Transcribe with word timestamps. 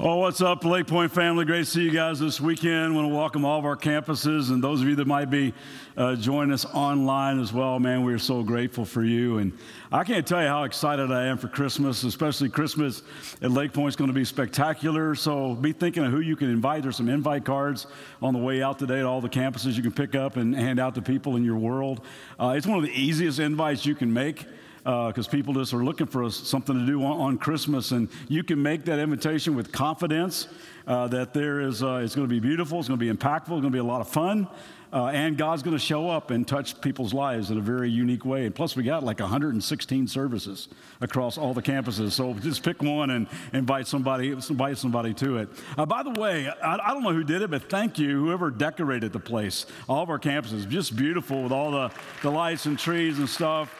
Oh, 0.00 0.16
what's 0.16 0.40
up, 0.40 0.64
Lakepointe 0.64 1.12
family? 1.12 1.44
Great 1.44 1.66
to 1.66 1.70
see 1.70 1.82
you 1.82 1.92
guys 1.92 2.18
this 2.18 2.40
weekend. 2.40 2.92
I 2.92 2.96
want 2.96 3.08
to 3.08 3.14
welcome 3.14 3.44
all 3.44 3.60
of 3.60 3.64
our 3.64 3.76
campuses 3.76 4.50
and 4.50 4.62
those 4.62 4.82
of 4.82 4.88
you 4.88 4.96
that 4.96 5.06
might 5.06 5.30
be 5.30 5.54
uh, 5.96 6.16
joining 6.16 6.52
us 6.52 6.64
online 6.64 7.40
as 7.40 7.52
well. 7.52 7.78
Man, 7.78 8.02
we 8.02 8.12
are 8.12 8.18
so 8.18 8.42
grateful 8.42 8.84
for 8.84 9.04
you. 9.04 9.38
And 9.38 9.56
I 9.92 10.02
can't 10.02 10.26
tell 10.26 10.42
you 10.42 10.48
how 10.48 10.64
excited 10.64 11.12
I 11.12 11.26
am 11.26 11.38
for 11.38 11.46
Christmas, 11.46 12.02
especially 12.02 12.48
Christmas 12.48 13.04
at 13.40 13.52
Lakepointe 13.52 13.90
is 13.90 13.94
going 13.94 14.08
to 14.08 14.14
be 14.14 14.24
spectacular. 14.24 15.14
So 15.14 15.54
be 15.54 15.72
thinking 15.72 16.04
of 16.04 16.10
who 16.10 16.18
you 16.18 16.34
can 16.34 16.50
invite. 16.50 16.82
There's 16.82 16.96
some 16.96 17.08
invite 17.08 17.44
cards 17.44 17.86
on 18.20 18.34
the 18.34 18.40
way 18.40 18.64
out 18.64 18.80
today 18.80 18.98
at 18.98 19.06
all 19.06 19.20
the 19.20 19.28
campuses 19.28 19.76
you 19.76 19.82
can 19.82 19.92
pick 19.92 20.16
up 20.16 20.36
and 20.36 20.56
hand 20.56 20.80
out 20.80 20.96
to 20.96 21.02
people 21.02 21.36
in 21.36 21.44
your 21.44 21.56
world. 21.56 22.04
Uh, 22.40 22.54
it's 22.56 22.66
one 22.66 22.78
of 22.78 22.84
the 22.84 23.00
easiest 23.00 23.38
invites 23.38 23.86
you 23.86 23.94
can 23.94 24.12
make 24.12 24.44
because 24.84 25.26
uh, 25.26 25.30
people 25.30 25.54
just 25.54 25.72
are 25.72 25.82
looking 25.82 26.06
for 26.06 26.30
something 26.30 26.78
to 26.78 26.84
do 26.84 27.02
on, 27.02 27.18
on, 27.18 27.38
Christmas. 27.38 27.90
And 27.92 28.08
you 28.28 28.44
can 28.44 28.62
make 28.62 28.84
that 28.84 28.98
invitation 28.98 29.56
with 29.56 29.72
confidence 29.72 30.46
uh, 30.86 31.08
that 31.08 31.32
there 31.32 31.62
is, 31.62 31.82
uh, 31.82 32.02
it's 32.04 32.14
going 32.14 32.28
to 32.28 32.32
be 32.32 32.38
beautiful, 32.40 32.78
it's 32.78 32.88
going 32.88 33.00
to 33.00 33.04
be 33.04 33.10
impactful, 33.10 33.40
it's 33.40 33.48
going 33.48 33.62
to 33.62 33.70
be 33.70 33.78
a 33.78 33.84
lot 33.84 34.02
of 34.02 34.08
fun. 34.08 34.46
Uh, 34.92 35.06
and 35.06 35.36
God's 35.36 35.62
going 35.62 35.76
to 35.76 35.82
show 35.82 36.08
up 36.08 36.30
and 36.30 36.46
touch 36.46 36.80
people's 36.80 37.12
lives 37.12 37.50
in 37.50 37.58
a 37.58 37.60
very 37.60 37.90
unique 37.90 38.24
way. 38.24 38.46
And 38.46 38.54
plus, 38.54 38.76
we 38.76 38.84
got 38.84 39.02
like 39.02 39.18
116 39.18 40.06
services 40.06 40.68
across 41.00 41.36
all 41.36 41.52
the 41.52 41.62
campuses. 41.62 42.12
So 42.12 42.32
just 42.34 42.62
pick 42.62 42.80
one 42.80 43.10
and 43.10 43.26
invite 43.52 43.88
somebody, 43.88 44.30
invite 44.30 44.78
somebody 44.78 45.12
to 45.14 45.38
it. 45.38 45.48
Uh, 45.76 45.84
by 45.84 46.04
the 46.04 46.10
way, 46.10 46.48
I, 46.62 46.74
I, 46.74 46.94
don't 46.94 47.02
know 47.02 47.12
who 47.12 47.24
did 47.24 47.42
it, 47.42 47.50
but 47.50 47.68
thank 47.68 47.98
you, 47.98 48.24
whoever 48.24 48.52
decorated 48.52 49.12
the 49.12 49.18
place. 49.18 49.66
All 49.88 50.04
of 50.04 50.10
our 50.10 50.18
campuses, 50.20 50.68
just 50.68 50.94
beautiful 50.94 51.42
with 51.42 51.52
all 51.52 51.72
the, 51.72 51.90
the 52.22 52.30
lights 52.30 52.66
and 52.66 52.78
trees 52.78 53.18
and 53.18 53.28
stuff. 53.28 53.74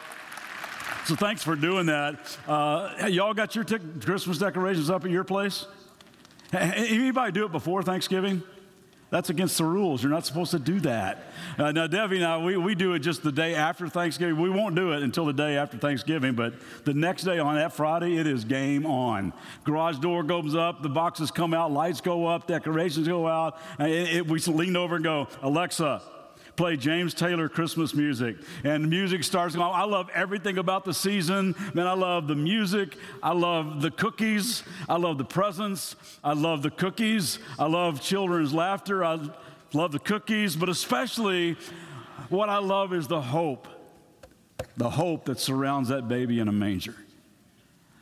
So 1.05 1.15
thanks 1.15 1.43
for 1.43 1.55
doing 1.55 1.85
that. 1.85 2.15
Uh, 2.47 3.05
y'all 3.09 3.35
got 3.35 3.53
your 3.53 3.63
t- 3.63 3.77
Christmas 4.03 4.39
decorations 4.39 4.89
up 4.89 5.05
at 5.05 5.11
your 5.11 5.23
place? 5.23 5.67
Anybody 6.51 7.31
do 7.31 7.45
it 7.45 7.51
before 7.51 7.83
Thanksgiving? 7.83 8.41
That's 9.11 9.29
against 9.29 9.59
the 9.59 9.65
rules. 9.65 10.01
You're 10.01 10.11
not 10.11 10.25
supposed 10.25 10.49
to 10.51 10.59
do 10.59 10.79
that. 10.79 11.31
Uh, 11.59 11.71
now, 11.71 11.85
Debbie 11.85 12.17
and 12.17 12.25
I, 12.25 12.39
we, 12.39 12.57
we 12.57 12.73
do 12.73 12.93
it 12.93 12.99
just 12.99 13.21
the 13.21 13.31
day 13.31 13.53
after 13.53 13.87
Thanksgiving. 13.87 14.41
We 14.41 14.49
won't 14.49 14.73
do 14.73 14.93
it 14.93 15.03
until 15.03 15.25
the 15.25 15.33
day 15.33 15.57
after 15.57 15.77
Thanksgiving, 15.77 16.33
but 16.33 16.55
the 16.85 16.93
next 16.95 17.21
day 17.23 17.37
on 17.37 17.53
that 17.53 17.73
Friday, 17.73 18.17
it 18.17 18.25
is 18.25 18.43
game 18.43 18.87
on. 18.87 19.31
Garage 19.63 19.99
door 19.99 20.23
goes 20.23 20.55
up, 20.55 20.81
the 20.81 20.89
boxes 20.89 21.29
come 21.29 21.53
out, 21.53 21.71
lights 21.71 22.01
go 22.01 22.25
up, 22.25 22.47
decorations 22.47 23.07
go 23.07 23.27
out. 23.27 23.59
It, 23.79 24.15
it, 24.15 24.27
we 24.27 24.39
lean 24.39 24.75
over 24.75 24.95
and 24.95 25.03
go, 25.03 25.27
Alexa, 25.43 26.01
play 26.55 26.77
James 26.77 27.13
Taylor 27.13 27.49
Christmas 27.49 27.93
music. 27.93 28.37
And 28.63 28.89
music 28.89 29.23
starts 29.23 29.55
going. 29.55 29.71
I 29.73 29.83
love 29.83 30.09
everything 30.13 30.57
about 30.57 30.85
the 30.85 30.93
season. 30.93 31.55
Man, 31.73 31.87
I 31.87 31.93
love 31.93 32.27
the 32.27 32.35
music. 32.35 32.97
I 33.21 33.33
love 33.33 33.81
the 33.81 33.91
cookies. 33.91 34.63
I 34.87 34.97
love 34.97 35.17
the 35.17 35.25
presents. 35.25 35.95
I 36.23 36.33
love 36.33 36.61
the 36.61 36.71
cookies. 36.71 37.39
I 37.59 37.65
love 37.67 38.01
children's 38.01 38.53
laughter. 38.53 39.03
I 39.03 39.19
love 39.73 39.91
the 39.91 39.99
cookies. 39.99 40.55
But 40.55 40.69
especially, 40.69 41.57
what 42.29 42.49
I 42.49 42.57
love 42.57 42.93
is 42.93 43.07
the 43.07 43.21
hope. 43.21 43.67
The 44.77 44.89
hope 44.89 45.25
that 45.25 45.39
surrounds 45.39 45.89
that 45.89 46.07
baby 46.07 46.39
in 46.39 46.47
a 46.47 46.51
manger. 46.53 46.95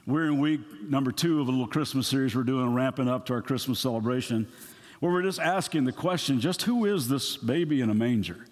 We're 0.06 0.26
in 0.26 0.40
week 0.40 0.60
number 0.82 1.12
two 1.12 1.40
of 1.40 1.48
a 1.48 1.52
little 1.52 1.68
Christmas 1.68 2.08
series 2.08 2.36
we're 2.36 2.44
doing, 2.44 2.74
ramping 2.74 3.08
up 3.08 3.26
to 3.28 3.34
our 3.34 3.42
Christmas 3.42 3.80
celebration 3.80 4.48
where 5.04 5.12
we're 5.12 5.22
just 5.22 5.42
asking 5.42 5.84
the 5.84 5.92
question 5.92 6.40
just 6.40 6.62
who 6.62 6.86
is 6.86 7.10
this 7.10 7.36
baby 7.36 7.82
in 7.82 7.90
a 7.90 7.94
manger? 7.94 8.46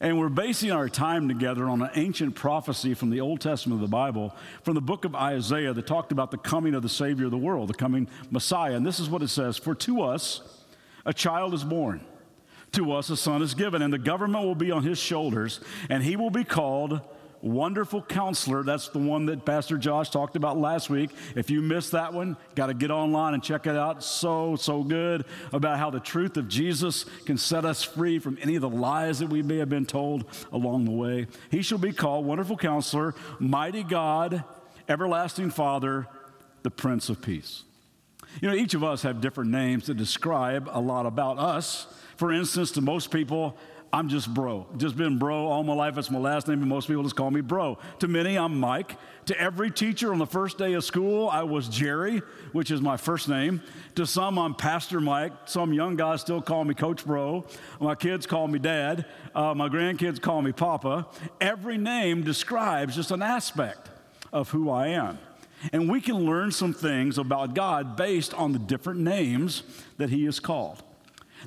And 0.00 0.18
we're 0.18 0.28
basing 0.28 0.70
our 0.70 0.86
time 0.86 1.28
together 1.28 1.66
on 1.66 1.80
an 1.80 1.88
ancient 1.94 2.34
prophecy 2.34 2.92
from 2.92 3.08
the 3.08 3.22
Old 3.22 3.40
Testament 3.40 3.82
of 3.82 3.88
the 3.88 3.90
Bible, 3.90 4.36
from 4.64 4.74
the 4.74 4.82
book 4.82 5.06
of 5.06 5.14
Isaiah 5.14 5.72
that 5.72 5.86
talked 5.86 6.12
about 6.12 6.30
the 6.30 6.36
coming 6.36 6.74
of 6.74 6.82
the 6.82 6.90
Savior 6.90 7.24
of 7.24 7.30
the 7.30 7.38
world, 7.38 7.70
the 7.70 7.74
coming 7.74 8.06
Messiah. 8.30 8.74
And 8.74 8.84
this 8.84 9.00
is 9.00 9.08
what 9.08 9.22
it 9.22 9.28
says 9.28 9.56
For 9.56 9.74
to 9.76 10.02
us 10.02 10.42
a 11.06 11.14
child 11.14 11.54
is 11.54 11.64
born, 11.64 12.04
to 12.72 12.92
us 12.92 13.08
a 13.08 13.16
son 13.16 13.40
is 13.40 13.54
given, 13.54 13.80
and 13.80 13.90
the 13.90 13.98
government 13.98 14.44
will 14.44 14.54
be 14.54 14.70
on 14.70 14.82
his 14.82 14.98
shoulders, 14.98 15.60
and 15.88 16.02
he 16.02 16.16
will 16.16 16.28
be 16.28 16.44
called 16.44 17.00
Wonderful 17.42 18.02
Counselor. 18.02 18.62
That's 18.62 18.88
the 18.88 18.98
one 18.98 19.26
that 19.26 19.44
Pastor 19.44 19.78
Josh 19.78 20.10
talked 20.10 20.36
about 20.36 20.58
last 20.58 20.90
week. 20.90 21.10
If 21.34 21.50
you 21.50 21.62
missed 21.62 21.92
that 21.92 22.12
one, 22.12 22.36
got 22.54 22.66
to 22.66 22.74
get 22.74 22.90
online 22.90 23.34
and 23.34 23.42
check 23.42 23.66
it 23.66 23.76
out. 23.76 24.02
So, 24.02 24.56
so 24.56 24.82
good 24.82 25.24
about 25.52 25.78
how 25.78 25.90
the 25.90 26.00
truth 26.00 26.36
of 26.36 26.48
Jesus 26.48 27.04
can 27.24 27.38
set 27.38 27.64
us 27.64 27.82
free 27.82 28.18
from 28.18 28.38
any 28.40 28.56
of 28.56 28.62
the 28.62 28.68
lies 28.68 29.18
that 29.18 29.28
we 29.28 29.42
may 29.42 29.58
have 29.58 29.68
been 29.68 29.86
told 29.86 30.24
along 30.52 30.84
the 30.84 30.90
way. 30.90 31.26
He 31.50 31.62
shall 31.62 31.78
be 31.78 31.92
called 31.92 32.26
Wonderful 32.26 32.56
Counselor, 32.56 33.14
Mighty 33.38 33.82
God, 33.82 34.44
Everlasting 34.88 35.50
Father, 35.50 36.06
the 36.62 36.70
Prince 36.70 37.08
of 37.08 37.20
Peace. 37.22 37.64
You 38.40 38.48
know, 38.48 38.54
each 38.54 38.74
of 38.74 38.84
us 38.84 39.02
have 39.02 39.20
different 39.20 39.50
names 39.50 39.86
that 39.86 39.96
describe 39.96 40.68
a 40.70 40.80
lot 40.80 41.06
about 41.06 41.38
us. 41.38 41.86
For 42.16 42.32
instance, 42.32 42.70
to 42.72 42.80
most 42.80 43.10
people, 43.10 43.56
I'm 43.92 44.08
just 44.08 44.32
bro. 44.32 44.66
Just 44.76 44.96
been 44.96 45.18
bro 45.18 45.46
all 45.46 45.62
my 45.62 45.72
life. 45.74 45.94
That's 45.94 46.10
my 46.10 46.18
last 46.18 46.48
name, 46.48 46.60
and 46.60 46.68
most 46.68 46.88
people 46.88 47.02
just 47.02 47.16
call 47.16 47.30
me 47.30 47.40
bro. 47.40 47.78
To 48.00 48.08
many, 48.08 48.36
I'm 48.36 48.58
Mike. 48.58 48.96
To 49.26 49.40
every 49.40 49.70
teacher 49.70 50.12
on 50.12 50.18
the 50.18 50.26
first 50.26 50.58
day 50.58 50.74
of 50.74 50.84
school, 50.84 51.28
I 51.28 51.42
was 51.42 51.68
Jerry, 51.68 52.20
which 52.52 52.70
is 52.70 52.80
my 52.80 52.96
first 52.96 53.28
name. 53.28 53.62
To 53.94 54.06
some, 54.06 54.38
I'm 54.38 54.54
Pastor 54.54 55.00
Mike. 55.00 55.32
Some 55.46 55.72
young 55.72 55.96
guys 55.96 56.20
still 56.20 56.42
call 56.42 56.64
me 56.64 56.74
Coach 56.74 57.04
Bro. 57.04 57.46
My 57.80 57.94
kids 57.94 58.26
call 58.26 58.48
me 58.48 58.58
Dad. 58.58 59.06
Uh, 59.34 59.54
my 59.54 59.68
grandkids 59.68 60.20
call 60.20 60.42
me 60.42 60.52
Papa. 60.52 61.06
Every 61.40 61.78
name 61.78 62.22
describes 62.22 62.94
just 62.96 63.10
an 63.10 63.22
aspect 63.22 63.90
of 64.32 64.50
who 64.50 64.70
I 64.70 64.88
am. 64.88 65.18
And 65.72 65.88
we 65.88 66.00
can 66.00 66.16
learn 66.16 66.52
some 66.52 66.72
things 66.72 67.18
about 67.18 67.54
God 67.54 67.96
based 67.96 68.34
on 68.34 68.52
the 68.52 68.58
different 68.58 69.00
names 69.00 69.62
that 69.96 70.10
He 70.10 70.26
is 70.26 70.38
called. 70.38 70.82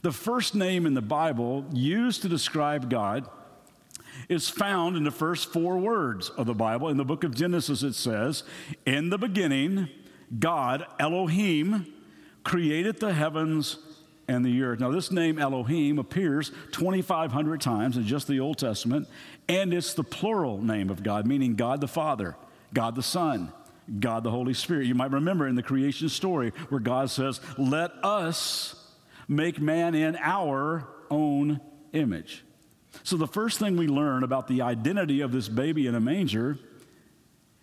The 0.01 0.11
first 0.11 0.55
name 0.55 0.85
in 0.85 0.93
the 0.93 1.01
Bible 1.01 1.65
used 1.73 2.21
to 2.21 2.29
describe 2.29 2.89
God 2.89 3.27
is 4.29 4.47
found 4.47 4.95
in 4.95 5.03
the 5.03 5.11
first 5.11 5.51
four 5.51 5.77
words 5.77 6.29
of 6.29 6.45
the 6.45 6.53
Bible. 6.53 6.89
In 6.89 6.97
the 6.97 7.05
book 7.05 7.23
of 7.23 7.35
Genesis, 7.35 7.83
it 7.83 7.93
says, 7.93 8.43
In 8.85 9.09
the 9.09 9.17
beginning, 9.17 9.89
God, 10.37 10.85
Elohim, 10.99 11.85
created 12.43 12.99
the 12.99 13.13
heavens 13.13 13.77
and 14.27 14.45
the 14.45 14.61
earth. 14.63 14.79
Now, 14.79 14.91
this 14.91 15.11
name 15.11 15.39
Elohim 15.39 15.99
appears 15.99 16.51
2,500 16.71 17.59
times 17.59 17.97
in 17.97 18.05
just 18.05 18.27
the 18.27 18.39
Old 18.39 18.57
Testament, 18.57 19.07
and 19.47 19.73
it's 19.73 19.93
the 19.93 20.03
plural 20.03 20.61
name 20.61 20.89
of 20.89 21.03
God, 21.03 21.25
meaning 21.25 21.55
God 21.55 21.81
the 21.81 21.87
Father, 21.87 22.35
God 22.73 22.95
the 22.95 23.03
Son, 23.03 23.51
God 23.99 24.23
the 24.23 24.31
Holy 24.31 24.53
Spirit. 24.53 24.85
You 24.85 24.95
might 24.95 25.11
remember 25.11 25.47
in 25.47 25.55
the 25.55 25.63
creation 25.63 26.09
story 26.09 26.51
where 26.69 26.79
God 26.79 27.09
says, 27.09 27.41
Let 27.57 27.91
us 28.03 28.75
make 29.29 29.61
man 29.61 29.95
in 29.95 30.17
our 30.17 30.85
own 31.09 31.61
image. 31.93 32.43
So, 33.03 33.15
the 33.15 33.27
first 33.27 33.59
thing 33.59 33.77
we 33.77 33.87
learn 33.87 34.23
about 34.23 34.47
the 34.47 34.63
identity 34.63 35.21
of 35.21 35.31
this 35.31 35.47
baby 35.47 35.87
in 35.87 35.95
a 35.95 35.99
manger 35.99 36.57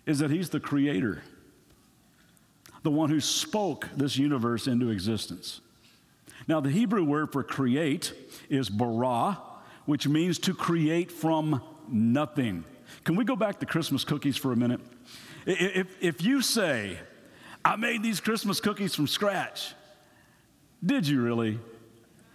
is 0.07 0.21
that 0.21 0.31
he's 0.31 0.51
the 0.51 0.61
creator, 0.61 1.23
the 2.85 2.91
one 2.91 3.11
who 3.11 3.21
spoke 3.21 3.89
this 3.97 4.17
universe 4.17 4.69
into 4.69 4.91
existence. 4.91 5.61
Now, 6.47 6.61
the 6.61 6.71
Hebrew 6.71 7.03
word 7.03 7.33
for 7.33 7.43
create 7.43 8.13
is 8.49 8.69
bara, 8.69 9.43
which 9.85 10.07
means 10.07 10.39
to 10.41 10.55
create 10.55 11.11
from 11.11 11.61
nothing. 11.89 12.65
Can 13.03 13.17
we 13.17 13.25
go 13.25 13.35
back 13.35 13.59
to 13.61 13.67
Christmas 13.67 14.05
cookies 14.05 14.37
for 14.37 14.53
a 14.53 14.57
minute? 14.57 14.81
If, 15.45 15.89
if 16.01 16.23
you 16.23 16.41
say, 16.41 16.99
I 17.65 17.75
made 17.75 18.03
these 18.03 18.21
Christmas 18.21 18.61
cookies 18.61 18.95
from 18.95 19.09
scratch, 19.09 19.75
did 20.87 21.07
you 21.07 21.21
really? 21.21 21.59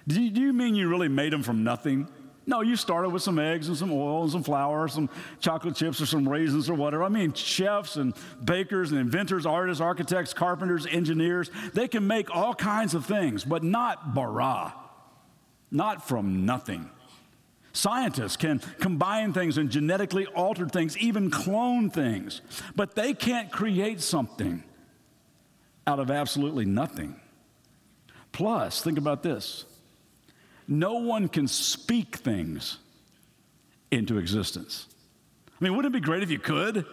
Do 0.07 0.21
you, 0.21 0.47
you 0.47 0.53
mean 0.53 0.75
you 0.75 0.89
really 0.89 1.07
made 1.07 1.31
them 1.33 1.43
from 1.43 1.63
nothing? 1.63 2.07
No, 2.45 2.61
you 2.61 2.75
started 2.75 3.09
with 3.09 3.21
some 3.21 3.37
eggs 3.37 3.67
and 3.67 3.77
some 3.77 3.91
oil 3.91 4.23
and 4.23 4.31
some 4.31 4.43
flour, 4.43 4.87
some 4.87 5.09
chocolate 5.39 5.75
chips 5.75 6.01
or 6.01 6.05
some 6.05 6.27
raisins 6.27 6.69
or 6.69 6.73
whatever. 6.73 7.03
I 7.03 7.09
mean, 7.09 7.33
chefs 7.33 7.97
and 7.97 8.13
bakers 8.43 8.91
and 8.91 8.99
inventors, 8.99 9.45
artists, 9.45 9.79
architects, 9.79 10.33
carpenters, 10.33 10.87
engineers, 10.87 11.51
they 11.73 11.87
can 11.87 12.07
make 12.07 12.35
all 12.35 12.55
kinds 12.55 12.95
of 12.95 13.05
things, 13.05 13.43
but 13.43 13.63
not 13.63 14.15
bara, 14.15 14.73
not 15.69 16.07
from 16.07 16.45
nothing. 16.45 16.89
Scientists 17.73 18.35
can 18.35 18.59
combine 18.79 19.33
things 19.33 19.57
and 19.57 19.69
genetically 19.69 20.25
alter 20.25 20.67
things, 20.67 20.97
even 20.97 21.29
clone 21.29 21.89
things, 21.89 22.41
but 22.75 22.95
they 22.95 23.13
can't 23.13 23.51
create 23.51 24.01
something 24.01 24.63
out 25.87 25.99
of 25.99 26.11
absolutely 26.11 26.65
nothing. 26.65 27.15
Plus, 28.31 28.81
think 28.81 28.97
about 28.97 29.23
this 29.23 29.65
no 30.67 30.93
one 30.93 31.27
can 31.27 31.47
speak 31.47 32.15
things 32.15 32.77
into 33.91 34.17
existence. 34.17 34.87
I 35.49 35.63
mean, 35.63 35.75
wouldn't 35.75 35.93
it 35.93 36.01
be 36.01 36.05
great 36.05 36.23
if 36.23 36.31
you 36.31 36.39
could? 36.39 36.85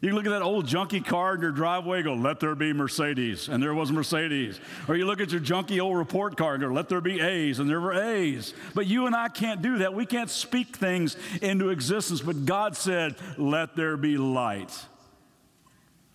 You 0.00 0.12
look 0.12 0.26
at 0.26 0.30
that 0.30 0.42
old 0.42 0.66
junky 0.66 1.04
car 1.04 1.34
in 1.34 1.40
your 1.40 1.50
driveway, 1.50 2.02
go, 2.02 2.12
let 2.12 2.38
there 2.38 2.54
be 2.54 2.74
Mercedes, 2.74 3.48
and 3.48 3.62
there 3.62 3.72
was 3.72 3.90
Mercedes. 3.90 4.60
Or 4.86 4.96
you 4.96 5.06
look 5.06 5.20
at 5.20 5.32
your 5.32 5.40
junky 5.40 5.80
old 5.82 5.96
report 5.96 6.36
card 6.36 6.60
and 6.60 6.70
go, 6.70 6.74
let 6.74 6.90
there 6.90 7.00
be 7.00 7.20
A's, 7.20 7.58
and 7.58 7.68
there 7.68 7.80
were 7.80 7.94
A's. 7.94 8.52
But 8.74 8.86
you 8.86 9.06
and 9.06 9.16
I 9.16 9.28
can't 9.28 9.62
do 9.62 9.78
that. 9.78 9.94
We 9.94 10.04
can't 10.04 10.28
speak 10.28 10.76
things 10.76 11.16
into 11.40 11.70
existence. 11.70 12.20
But 12.20 12.44
God 12.44 12.76
said, 12.76 13.16
let 13.38 13.76
there 13.76 13.96
be 13.96 14.18
light. 14.18 14.78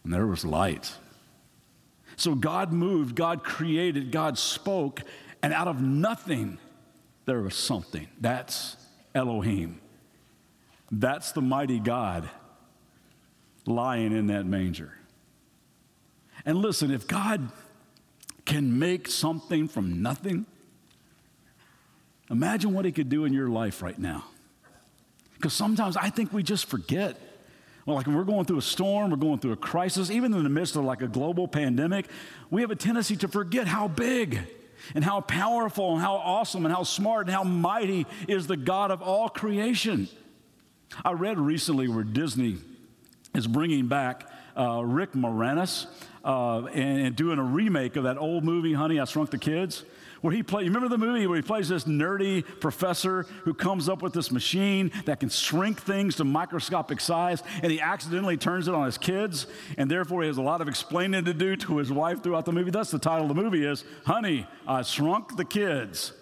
And 0.04 0.14
there 0.14 0.28
was 0.28 0.46
light. 0.46 0.94
So 2.20 2.36
God 2.36 2.74
moved, 2.74 3.16
God 3.16 3.46
created, 3.46 4.12
God 4.12 4.38
spoke, 4.38 5.00
and 5.42 5.54
out 5.54 5.70
of 5.70 5.82
nothing, 5.82 6.58
there 7.26 7.42
was 7.42 7.56
something. 7.56 8.10
That's 8.20 8.76
Elohim. 9.16 9.80
That's 10.92 11.32
the 11.32 11.40
mighty 11.40 11.80
God 11.80 12.30
lying 13.66 14.12
in 14.12 14.28
that 14.28 14.46
manger. 14.46 14.92
And 16.46 16.58
listen, 16.58 16.92
if 16.92 17.08
God 17.08 17.54
can 18.44 18.78
make 18.78 19.08
something 19.08 19.70
from 19.70 20.02
nothing, 20.02 20.46
imagine 22.30 22.74
what 22.74 22.84
He 22.84 22.92
could 22.92 23.08
do 23.08 23.24
in 23.24 23.32
your 23.32 23.48
life 23.48 23.82
right 23.82 23.98
now. 23.98 24.26
Because 25.36 25.54
sometimes 25.54 25.96
I 25.96 26.10
think 26.10 26.34
we 26.34 26.44
just 26.44 26.66
forget. 26.66 27.29
Well, 27.90 27.98
like 27.98 28.06
when 28.06 28.16
we're 28.16 28.24
going 28.24 28.46
through 28.46 28.60
a 28.60 28.62
storm, 28.62 29.10
we're 29.10 29.18
going 29.18 29.40
through 29.40 29.54
a 29.54 29.58
crisis, 29.58 30.12
even 30.12 30.32
in 30.32 30.44
the 30.44 30.50
midst 30.50 30.76
of 30.76 30.84
like 30.84 31.02
a 31.02 31.08
global 31.08 31.48
pandemic, 31.48 32.06
we 32.52 32.62
have 32.62 32.70
a 32.70 32.76
tendency 32.76 33.16
to 33.16 33.28
forget 33.28 33.68
how 33.68 33.88
big 33.88 34.42
and 34.94 35.04
how 35.04 35.22
powerful 35.22 35.94
and 35.94 36.00
how 36.00 36.14
awesome 36.14 36.68
and 36.68 36.76
how 36.76 36.84
smart 36.84 37.26
and 37.26 37.36
how 37.36 37.44
mighty 37.44 38.06
is 38.28 38.46
the 38.46 38.56
God 38.56 38.92
of 38.92 39.02
all 39.02 39.28
creation. 39.28 40.08
I 41.04 41.14
read 41.14 41.40
recently 41.40 41.88
where 41.88 42.04
Disney 42.04 42.58
is 43.34 43.48
bringing 43.48 43.88
back 43.88 44.30
uh, 44.56 44.84
Rick 44.86 45.14
Moranis 45.14 45.88
uh, 46.24 46.66
and, 46.66 47.08
and, 47.08 47.16
doing 47.16 47.40
a 47.40 47.44
remake 47.44 47.96
of 47.96 48.04
that 48.04 48.20
old 48.20 48.44
movie, 48.44 48.74
Honey, 48.74 49.00
I 49.00 49.06
Shrunk 49.06 49.32
the 49.32 49.40
Kids, 49.40 49.84
where 50.22 50.34
he 50.34 50.44
plays, 50.44 50.66
You 50.66 50.72
remember 50.72 50.90
the 50.90 51.04
movie 51.04 51.28
where 51.28 51.38
he 51.38 51.42
plays 51.42 51.70
this 51.70 51.86
nerdy 51.86 52.44
professor 52.60 53.24
who 53.44 53.54
comes 53.54 53.90
up 53.90 54.02
with 54.02 54.14
this 54.14 54.32
machine 54.32 54.92
that 55.06 55.20
can 55.20 55.30
shrink 55.30 55.82
things 55.82 56.16
to 56.18 56.24
microscopic 56.24 57.00
size, 57.00 57.44
and 57.62 57.72
he 57.72 57.80
accidentally 57.80 58.38
turns 58.38 58.68
it 58.68 58.74
on 58.74 58.86
his 58.86 58.98
kids, 58.98 59.48
and 59.78 59.90
therefore 59.90 60.22
he 60.22 60.28
has 60.28 60.38
a 60.38 60.42
lot 60.42 60.62
of 60.62 60.68
explaining 60.68 61.26
to 61.26 61.34
do 61.34 61.56
to 61.56 61.78
his 61.78 61.92
wife 61.92 62.24
throughout 62.24 62.46
the 62.46 62.52
movie. 62.52 62.72
That's 62.72 62.92
the 62.92 63.00
title 63.00 63.30
of 63.30 63.36
the 63.36 63.42
movie 63.42 63.66
is 63.66 63.84
Honey, 64.06 64.48
I 64.68 64.82
Shrunk 64.82 65.38
the 65.38 65.46
Kids. 65.46 66.14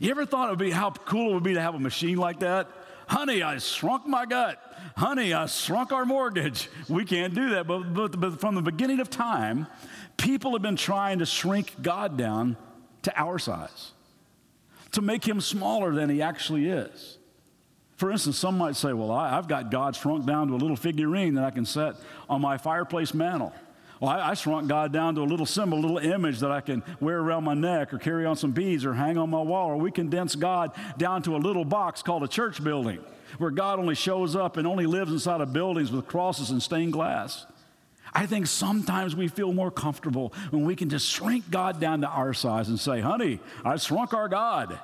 You 0.00 0.10
ever 0.10 0.26
thought 0.26 0.48
it 0.48 0.50
would 0.50 0.58
be 0.58 0.70
how 0.70 0.90
cool 0.90 1.30
it 1.30 1.34
would 1.34 1.44
be 1.44 1.54
to 1.54 1.60
have 1.60 1.74
a 1.74 1.80
machine 1.80 2.18
like 2.18 2.40
that? 2.40 2.68
Honey, 3.06 3.42
I 3.42 3.58
shrunk 3.58 4.06
my 4.06 4.26
gut. 4.26 4.60
Honey, 4.96 5.34
I 5.34 5.46
shrunk 5.46 5.92
our 5.92 6.04
mortgage. 6.04 6.68
We 6.88 7.04
can't 7.04 7.34
do 7.34 7.50
that. 7.50 7.66
But, 7.66 7.94
but, 7.94 8.18
but 8.18 8.40
from 8.40 8.54
the 8.54 8.62
beginning 8.62 9.00
of 9.00 9.10
time, 9.10 9.66
people 10.16 10.52
have 10.52 10.62
been 10.62 10.76
trying 10.76 11.18
to 11.18 11.26
shrink 11.26 11.74
God 11.82 12.16
down 12.16 12.56
to 13.04 13.20
our 13.20 13.38
size, 13.38 13.92
to 14.92 15.00
make 15.00 15.26
him 15.26 15.40
smaller 15.40 15.92
than 15.92 16.10
he 16.10 16.20
actually 16.20 16.68
is. 16.68 17.18
For 17.96 18.10
instance, 18.10 18.36
some 18.36 18.58
might 18.58 18.76
say, 18.76 18.92
Well, 18.92 19.12
I, 19.12 19.30
have 19.30 19.48
got 19.48 19.70
God 19.70 19.94
shrunk 19.94 20.26
down 20.26 20.48
to 20.48 20.54
a 20.54 20.56
little 20.56 20.76
figurine 20.76 21.34
that 21.34 21.44
I 21.44 21.50
can 21.50 21.64
set 21.64 21.94
on 22.28 22.40
my 22.40 22.58
fireplace 22.58 23.14
mantle. 23.14 23.52
Well, 24.00 24.10
I, 24.10 24.30
I, 24.30 24.34
shrunk 24.34 24.68
God 24.68 24.92
down 24.92 25.14
to 25.14 25.20
a 25.20 25.24
little 25.24 25.46
symbol, 25.46 25.78
a 25.78 25.80
little 25.80 25.98
image 25.98 26.40
that 26.40 26.50
I 26.50 26.60
can 26.60 26.82
wear 27.00 27.20
around 27.20 27.44
my 27.44 27.54
neck 27.54 27.94
or 27.94 27.98
carry 27.98 28.26
on 28.26 28.36
some 28.36 28.50
beads 28.50 28.84
or 28.84 28.94
hang 28.94 29.16
on 29.16 29.30
my 29.30 29.40
wall. 29.40 29.70
Or 29.70 29.76
we 29.76 29.92
condense 29.92 30.34
God 30.34 30.72
down 30.98 31.22
to 31.22 31.36
a 31.36 31.38
little 31.38 31.64
box 31.64 32.02
called 32.02 32.24
a 32.24 32.28
church 32.28 32.62
building 32.62 32.98
where 33.38 33.50
God 33.50 33.78
only 33.78 33.94
shows 33.94 34.34
up 34.34 34.56
and 34.56 34.66
only 34.66 34.86
lives 34.86 35.12
inside 35.12 35.40
of 35.40 35.52
buildings 35.52 35.92
with 35.92 36.06
crosses 36.06 36.50
and 36.50 36.62
stained 36.62 36.92
glass. 36.92 37.46
I 38.14 38.26
think 38.26 38.46
sometimes 38.46 39.16
we 39.16 39.26
feel 39.26 39.52
more 39.52 39.70
comfortable 39.70 40.32
when 40.50 40.64
we 40.64 40.76
can 40.76 40.88
just 40.88 41.06
shrink 41.08 41.50
God 41.50 41.80
down 41.80 42.02
to 42.02 42.08
our 42.08 42.32
size 42.32 42.68
and 42.68 42.78
say, 42.78 43.00
honey, 43.00 43.40
I 43.64 43.76
shrunk 43.76 44.14
our 44.14 44.28
God. 44.28 44.78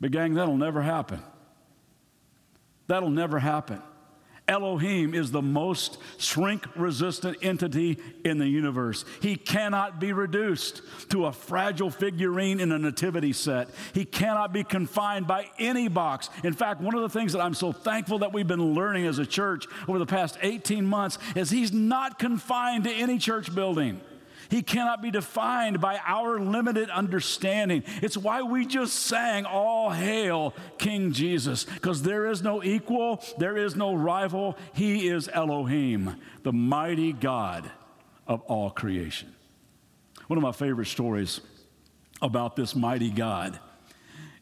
But, 0.00 0.10
gang, 0.10 0.34
that'll 0.34 0.56
never 0.56 0.82
happen. 0.82 1.22
That'll 2.88 3.10
never 3.10 3.38
happen. 3.38 3.80
Elohim 4.46 5.14
is 5.14 5.30
the 5.30 5.40
most 5.40 5.98
shrink 6.18 6.66
resistant 6.76 7.38
entity 7.40 7.98
in 8.24 8.38
the 8.38 8.46
universe. 8.46 9.06
He 9.22 9.36
cannot 9.36 9.98
be 9.98 10.12
reduced 10.12 10.82
to 11.10 11.26
a 11.26 11.32
fragile 11.32 11.90
figurine 11.90 12.60
in 12.60 12.70
a 12.70 12.78
nativity 12.78 13.32
set. 13.32 13.70
He 13.94 14.04
cannot 14.04 14.52
be 14.52 14.62
confined 14.62 15.26
by 15.26 15.48
any 15.58 15.88
box. 15.88 16.28
In 16.42 16.52
fact, 16.52 16.82
one 16.82 16.94
of 16.94 17.00
the 17.00 17.08
things 17.08 17.32
that 17.32 17.40
I'm 17.40 17.54
so 17.54 17.72
thankful 17.72 18.18
that 18.18 18.34
we've 18.34 18.46
been 18.46 18.74
learning 18.74 19.06
as 19.06 19.18
a 19.18 19.26
church 19.26 19.66
over 19.88 19.98
the 19.98 20.06
past 20.06 20.36
18 20.42 20.84
months 20.84 21.18
is 21.34 21.48
he's 21.48 21.72
not 21.72 22.18
confined 22.18 22.84
to 22.84 22.92
any 22.92 23.18
church 23.18 23.54
building. 23.54 24.00
He 24.48 24.62
cannot 24.62 25.02
be 25.02 25.10
defined 25.10 25.80
by 25.80 26.00
our 26.04 26.38
limited 26.38 26.90
understanding. 26.90 27.82
It's 28.02 28.16
why 28.16 28.42
we 28.42 28.66
just 28.66 28.94
sang, 28.94 29.44
All 29.44 29.90
Hail 29.90 30.54
King 30.78 31.12
Jesus, 31.12 31.64
because 31.64 32.02
there 32.02 32.26
is 32.26 32.42
no 32.42 32.62
equal, 32.62 33.22
there 33.38 33.56
is 33.56 33.76
no 33.76 33.94
rival. 33.94 34.56
He 34.72 35.08
is 35.08 35.28
Elohim, 35.32 36.16
the 36.42 36.52
mighty 36.52 37.12
God 37.12 37.70
of 38.26 38.40
all 38.42 38.70
creation. 38.70 39.34
One 40.26 40.38
of 40.38 40.42
my 40.42 40.52
favorite 40.52 40.86
stories 40.86 41.40
about 42.22 42.56
this 42.56 42.74
mighty 42.74 43.10
God 43.10 43.58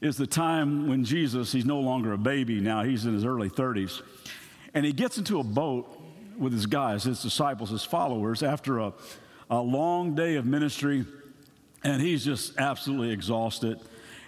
is 0.01 0.17
the 0.17 0.27
time 0.27 0.89
when 0.89 1.05
Jesus, 1.05 1.53
he's 1.53 1.65
no 1.65 1.81
longer 1.81 2.13
a 2.13 2.19
baby 2.19 2.61
now, 2.61 2.83
he's 2.83 3.05
in 3.05 3.15
his 3.15 3.25
early 3.25 3.49
30s, 3.49 4.03
and 4.75 4.85
he 4.85 4.93
gets 4.93 5.19
into 5.19 5.39
a 5.41 5.45
boat 5.45 6.01
with 6.37 6.53
his 6.53 6.67
guys, 6.67 7.05
his 7.05 7.23
disciples, 7.23 7.71
his 7.71 7.85
followers, 7.85 8.43
after 8.43 8.79
a 8.79 8.93
a 9.53 9.61
long 9.61 10.15
day 10.15 10.37
of 10.37 10.47
ministry, 10.47 11.05
and 11.85 12.01
he's 12.01 12.25
just 12.25 12.57
absolutely 12.57 13.11
exhausted. 13.11 13.79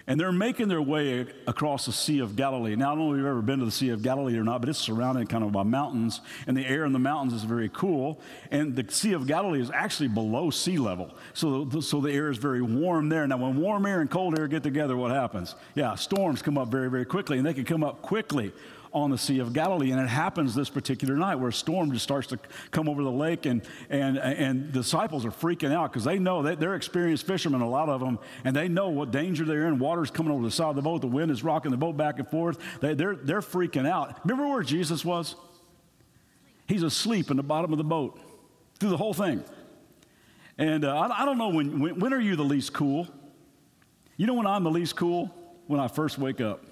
And 0.07 0.21
they're 0.21 0.33
making 0.33 0.69
their 0.69 0.83
way 0.83 1.27
across 1.47 1.87
the 1.87 1.93
Sea 1.93 2.19
of 2.19 2.37
Galilee. 2.37 2.77
Now, 2.77 2.93
I 2.93 2.95
don't 2.95 3.07
know 3.07 3.13
if 3.15 3.17
you've 3.17 3.27
ever 3.27 3.41
been 3.41 3.61
to 3.61 3.65
the 3.65 3.71
Sea 3.71 3.89
of 3.89 4.03
Galilee 4.03 4.37
or 4.37 4.45
not, 4.45 4.61
but 4.61 4.69
it's 4.69 4.79
surrounded 4.79 5.31
kind 5.31 5.43
of 5.43 5.51
by 5.51 5.63
mountains, 5.63 6.21
and 6.47 6.55
the 6.55 6.67
air 6.67 6.85
in 6.85 6.93
the 6.93 6.99
mountains 6.99 7.33
is 7.33 7.43
very 7.43 7.71
cool. 7.71 8.21
And 8.51 8.77
the 8.77 8.85
Sea 8.93 9.15
of 9.15 9.27
Galilee 9.27 9.63
is 9.63 9.71
actually 9.71 10.09
below 10.09 10.51
sea 10.51 10.77
level, 10.77 11.11
so 11.33 11.65
the, 11.65 11.81
so 11.81 12.03
the 12.03 12.13
air 12.13 12.29
is 12.29 12.37
very 12.37 12.61
warm 12.61 13.09
there. 13.09 13.27
Now, 13.27 13.39
when 13.39 13.57
warm 13.57 13.87
air 13.87 14.03
and 14.03 14.11
cold 14.11 14.39
air 14.39 14.47
get 14.47 14.63
together, 14.63 14.95
what 14.95 15.11
happens? 15.11 15.55
Yeah, 15.75 15.95
storms 15.95 16.43
come 16.43 16.59
up 16.59 16.69
very, 16.69 16.91
very 16.91 17.07
quickly, 17.07 17.39
and 17.39 17.47
they 17.47 17.55
can 17.55 17.65
come 17.65 17.83
up 17.83 18.03
quickly 18.03 18.53
on 18.95 19.11
the 19.11 19.19
Sea 19.19 19.41
of 19.41 19.53
Galilee. 19.53 19.91
And 19.91 20.01
it 20.01 20.09
happens 20.09 20.55
this 20.55 20.71
particular 20.71 21.17
night 21.17 21.35
where 21.35 21.49
a 21.49 21.53
storm 21.53 21.93
just 21.93 22.05
starts 22.05 22.29
to 22.29 22.39
come 22.71 22.89
over 22.89 23.03
the 23.03 23.11
lake, 23.11 23.45
and, 23.45 23.61
and, 23.91 24.17
and 24.17 24.73
disciples 24.73 25.27
are 25.27 25.31
freaking 25.31 25.73
out 25.73 25.93
because 25.93 26.05
they 26.05 26.19
know 26.19 26.43
that 26.45 26.61
they're 26.61 26.77
experienced 26.77 27.27
fishermen, 27.27 27.61
a 27.61 27.69
lot 27.69 27.89
of 27.89 28.01
them, 28.01 28.19
and 28.45 28.55
they 28.55 28.69
know 28.69 28.89
what 28.89 29.11
danger 29.11 29.45
they're 29.45 29.67
in. 29.67 29.79
Water's 29.79 30.11
coming 30.11 30.33
over 30.33 30.43
the 30.43 30.51
side 30.51 30.71
of 30.71 30.77
the 30.77 30.83
boat, 30.83 31.01
the 31.01 31.09
wind 31.09 31.31
is 31.31 31.43
rocking 31.43 31.73
the 31.73 31.77
boat 31.77 31.97
back 31.97 32.19
and 32.19 32.29
forth. 32.29 32.59
They, 32.81 32.95
they're, 32.95 33.17
they're 33.17 33.41
freaking 33.41 33.87
out. 33.87 34.21
Remember 34.25 34.49
where 34.49 34.63
Jesus 34.63 35.05
was? 35.05 35.35
He's 36.67 36.83
asleep 36.83 37.31
in 37.31 37.37
the 37.37 37.43
bottom 37.43 37.73
of 37.73 37.79
the 37.79 37.85
boat 37.85 38.19
through 38.79 38.91
the 38.91 38.97
whole 38.97 39.13
thing. 39.13 39.43
And 40.57 40.85
uh, 40.85 40.97
I, 40.97 41.23
I, 41.23 41.25
don't 41.25 41.37
know 41.37 41.49
when, 41.49 41.81
when, 41.81 41.99
when 41.99 42.13
are 42.13 42.21
you 42.21 42.37
the 42.37 42.45
least 42.45 42.73
cool? 42.73 43.09
You 44.17 44.27
know 44.27 44.35
when 44.35 44.47
I'm 44.47 44.63
the 44.63 44.71
least 44.71 44.95
cool? 44.95 45.35
When 45.67 45.81
I 45.81 45.89
first 45.89 46.19
wake 46.19 46.41
up. 46.41 46.65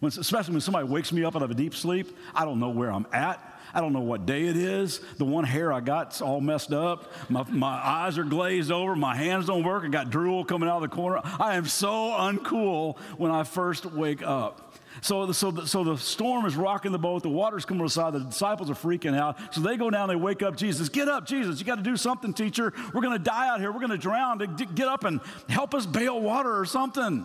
When, 0.00 0.12
especially 0.18 0.52
when 0.52 0.60
somebody 0.60 0.86
wakes 0.86 1.12
me 1.12 1.24
up 1.24 1.34
out 1.34 1.42
of 1.42 1.50
a 1.50 1.54
deep 1.54 1.74
sleep, 1.74 2.16
I 2.34 2.44
don't 2.44 2.60
know 2.60 2.70
where 2.70 2.92
I'm 2.92 3.06
at. 3.12 3.58
I 3.74 3.80
don't 3.80 3.92
know 3.92 4.00
what 4.00 4.26
day 4.26 4.46
it 4.46 4.56
is. 4.56 5.00
The 5.18 5.24
one 5.24 5.44
hair 5.44 5.72
I 5.72 5.80
got's 5.80 6.22
all 6.22 6.40
messed 6.40 6.72
up. 6.72 7.12
My, 7.28 7.44
my 7.44 7.68
eyes 7.68 8.16
are 8.16 8.24
glazed 8.24 8.70
over. 8.70 8.96
My 8.96 9.14
hands 9.14 9.46
don't 9.46 9.62
work. 9.62 9.84
I 9.84 9.88
got 9.88 10.10
drool 10.10 10.44
coming 10.44 10.68
out 10.68 10.76
of 10.76 10.82
the 10.82 10.94
corner. 10.94 11.20
I 11.24 11.56
am 11.56 11.66
so 11.66 11.88
uncool 11.88 12.98
when 13.18 13.30
I 13.30 13.44
first 13.44 13.84
wake 13.86 14.22
up. 14.22 14.64
So, 15.00 15.30
so, 15.32 15.50
the, 15.50 15.66
so 15.66 15.84
the 15.84 15.96
storm 15.96 16.44
is 16.46 16.56
rocking 16.56 16.90
the 16.90 16.98
boat, 16.98 17.22
the 17.22 17.28
water's 17.28 17.64
coming 17.64 17.80
to 17.80 17.84
the 17.84 17.90
side, 17.90 18.14
the 18.14 18.20
disciples 18.20 18.68
are 18.68 18.74
freaking 18.74 19.16
out. 19.16 19.54
So 19.54 19.60
they 19.60 19.76
go 19.76 19.90
down, 19.90 20.08
they 20.08 20.16
wake 20.16 20.42
up 20.42 20.56
Jesus. 20.56 20.88
Get 20.88 21.08
up, 21.08 21.24
Jesus, 21.24 21.60
you 21.60 21.66
got 21.66 21.76
to 21.76 21.82
do 21.82 21.96
something, 21.96 22.34
teacher. 22.34 22.72
We're 22.92 23.02
going 23.02 23.16
to 23.16 23.22
die 23.22 23.48
out 23.48 23.60
here, 23.60 23.70
we're 23.70 23.78
going 23.78 23.90
to 23.90 23.98
drown. 23.98 24.38
Get 24.74 24.88
up 24.88 25.04
and 25.04 25.20
help 25.48 25.72
us 25.74 25.86
bail 25.86 26.20
water 26.20 26.58
or 26.58 26.64
something. 26.64 27.24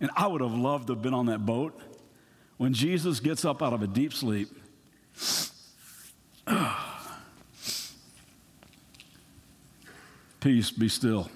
And 0.00 0.10
I 0.16 0.26
would 0.26 0.40
have 0.40 0.54
loved 0.54 0.88
to 0.88 0.94
have 0.94 1.02
been 1.02 1.14
on 1.14 1.26
that 1.26 1.46
boat 1.46 1.80
when 2.58 2.72
Jesus 2.72 3.20
gets 3.20 3.44
up 3.44 3.62
out 3.62 3.72
of 3.72 3.82
a 3.82 3.86
deep 3.86 4.12
sleep. 4.12 4.48
Peace, 10.40 10.70
be 10.70 10.88
still. 10.88 11.30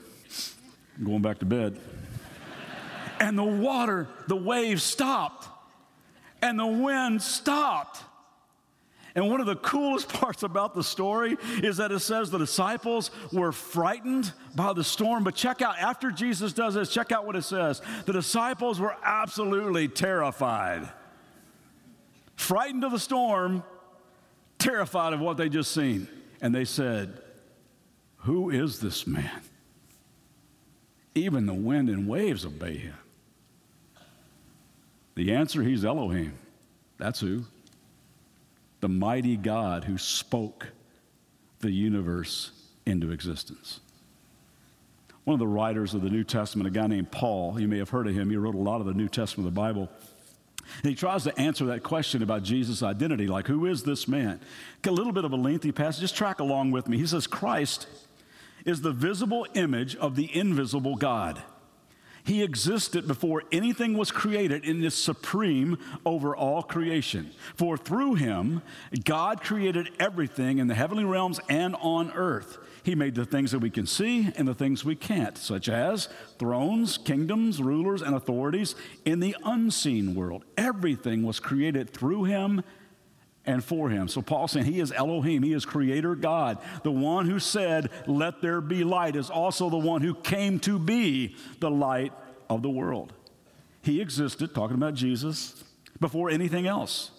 I'm 0.98 1.04
going 1.04 1.22
back 1.22 1.38
to 1.38 1.46
bed. 1.46 1.78
and 3.20 3.38
the 3.38 3.44
water, 3.44 4.08
the 4.28 4.36
waves 4.36 4.82
stopped 4.82 5.48
and 6.42 6.58
the 6.58 6.66
wind 6.66 7.22
stopped. 7.22 8.02
And 9.14 9.28
one 9.28 9.40
of 9.40 9.46
the 9.46 9.56
coolest 9.56 10.08
parts 10.12 10.42
about 10.42 10.74
the 10.74 10.84
story 10.84 11.36
is 11.62 11.78
that 11.78 11.90
it 11.90 12.00
says 12.00 12.30
the 12.30 12.38
disciples 12.38 13.10
were 13.32 13.52
frightened 13.52 14.32
by 14.54 14.72
the 14.72 14.84
storm. 14.84 15.24
But 15.24 15.34
check 15.34 15.62
out, 15.62 15.78
after 15.78 16.10
Jesus 16.10 16.52
does 16.52 16.74
this, 16.74 16.92
check 16.92 17.10
out 17.12 17.26
what 17.26 17.36
it 17.36 17.42
says. 17.42 17.82
The 18.06 18.12
disciples 18.12 18.78
were 18.78 18.94
absolutely 19.02 19.88
terrified. 19.88 20.88
Frightened 22.50 22.83
of 22.83 22.90
the 22.90 22.99
storm, 22.99 23.62
terrified 24.59 25.12
of 25.12 25.21
what 25.21 25.37
they 25.37 25.49
just 25.49 25.71
seen. 25.71 26.09
And 26.40 26.52
they 26.52 26.64
said, 26.64 27.21
Who 28.23 28.50
is 28.50 28.80
this 28.80 29.07
man? 29.07 29.42
Even 31.14 31.47
the 31.47 31.54
wind 31.54 31.88
and 31.88 32.09
waves 32.09 32.45
obey 32.45 32.76
him. 32.76 32.97
The 35.14 35.33
answer, 35.33 35.62
he's 35.62 35.85
Elohim. 35.85 36.33
That's 36.99 37.21
who. 37.21 37.45
The 38.80 38.88
mighty 38.88 39.37
God 39.37 39.85
who 39.85 39.97
spoke 39.97 40.73
the 41.61 41.71
universe 41.71 42.50
into 42.85 43.12
existence. 43.12 43.78
One 45.23 45.35
of 45.35 45.38
the 45.38 45.47
writers 45.47 45.95
of 45.95 46.02
the 46.02 46.11
New 46.11 46.25
Testament, 46.25 46.66
a 46.66 46.73
guy 46.73 46.88
named 46.88 47.12
Paul, 47.12 47.61
you 47.61 47.69
may 47.69 47.78
have 47.78 47.90
heard 47.90 48.09
of 48.09 48.14
him, 48.16 48.28
he 48.28 48.37
wrote 48.37 48.57
a 48.57 48.59
lot 48.59 48.80
of 48.80 48.88
the 48.88 48.95
New 48.95 49.09
Testament 49.09 49.47
of 49.47 49.54
the 49.54 49.61
Bible. 49.61 49.88
And 50.82 50.90
he 50.90 50.94
tries 50.94 51.24
to 51.24 51.38
answer 51.38 51.66
that 51.66 51.82
question 51.82 52.22
about 52.22 52.42
Jesus' 52.42 52.82
identity, 52.82 53.26
like, 53.26 53.46
who 53.46 53.66
is 53.66 53.82
this 53.82 54.08
man? 54.08 54.40
A 54.86 54.90
little 54.90 55.12
bit 55.12 55.24
of 55.24 55.32
a 55.32 55.36
lengthy 55.36 55.72
passage, 55.72 56.00
just 56.00 56.16
track 56.16 56.40
along 56.40 56.70
with 56.70 56.88
me. 56.88 56.98
He 56.98 57.06
says, 57.06 57.26
Christ 57.26 57.86
is 58.64 58.80
the 58.80 58.92
visible 58.92 59.46
image 59.54 59.96
of 59.96 60.16
the 60.16 60.34
invisible 60.36 60.96
God. 60.96 61.42
He 62.30 62.44
existed 62.44 63.08
before 63.08 63.42
anything 63.50 63.99
was 63.99 64.12
created 64.12 64.64
and 64.64 64.84
is 64.84 64.94
supreme 64.94 65.76
over 66.06 66.37
all 66.37 66.62
creation. 66.62 67.32
For 67.56 67.76
through 67.76 68.14
him, 68.14 68.62
God 69.02 69.42
created 69.42 69.90
everything 69.99 70.58
in 70.58 70.68
the 70.68 70.76
heavenly 70.76 71.02
realms 71.02 71.40
and 71.49 71.75
on 71.80 72.12
earth. 72.12 72.58
He 72.84 72.94
made 72.94 73.16
the 73.16 73.25
things 73.25 73.50
that 73.50 73.58
we 73.58 73.68
can 73.68 73.84
see 73.84 74.30
and 74.37 74.46
the 74.46 74.54
things 74.54 74.84
we 74.84 74.94
can't, 74.94 75.37
such 75.37 75.68
as 75.68 76.08
thrones, 76.38 76.99
kingdoms, 76.99 77.60
rulers, 77.60 78.00
and 78.00 78.14
authorities 78.14 78.76
in 79.04 79.18
the 79.18 79.34
unseen 79.44 80.14
world. 80.14 80.44
Everything 80.56 81.25
was 81.25 81.40
created 81.40 81.90
through 81.90 82.26
him 82.26 82.62
and 83.47 83.64
for 83.64 83.88
him. 83.88 84.09
So 84.09 84.23
Paul's 84.23 84.52
saying 84.52 84.66
he 84.66 84.80
is 84.80 84.92
Elohim, 84.92 85.42
he 85.42 85.52
is 85.52 85.64
creator 85.64 86.14
God. 86.14 86.59
The 86.85 86.90
one 86.90 87.28
who 87.28 87.38
said, 87.38 87.90
Let 88.06 88.42
there 88.42 88.61
be 88.61 88.85
light, 88.85 89.16
is 89.16 89.30
also 89.30 89.70
the 89.70 89.78
one 89.78 90.02
who 90.02 90.14
came 90.14 90.59
to 90.61 90.78
be 90.78 91.37
the 91.59 91.70
light 91.70 92.12
of 92.49 92.62
the 92.62 92.70
world. 92.70 93.12
He 93.82 94.00
existed, 94.00 94.54
talking 94.54 94.76
about 94.76 94.94
Jesus, 94.94 95.64
before 96.00 96.30
anything 96.30 96.66
else. 96.66 97.11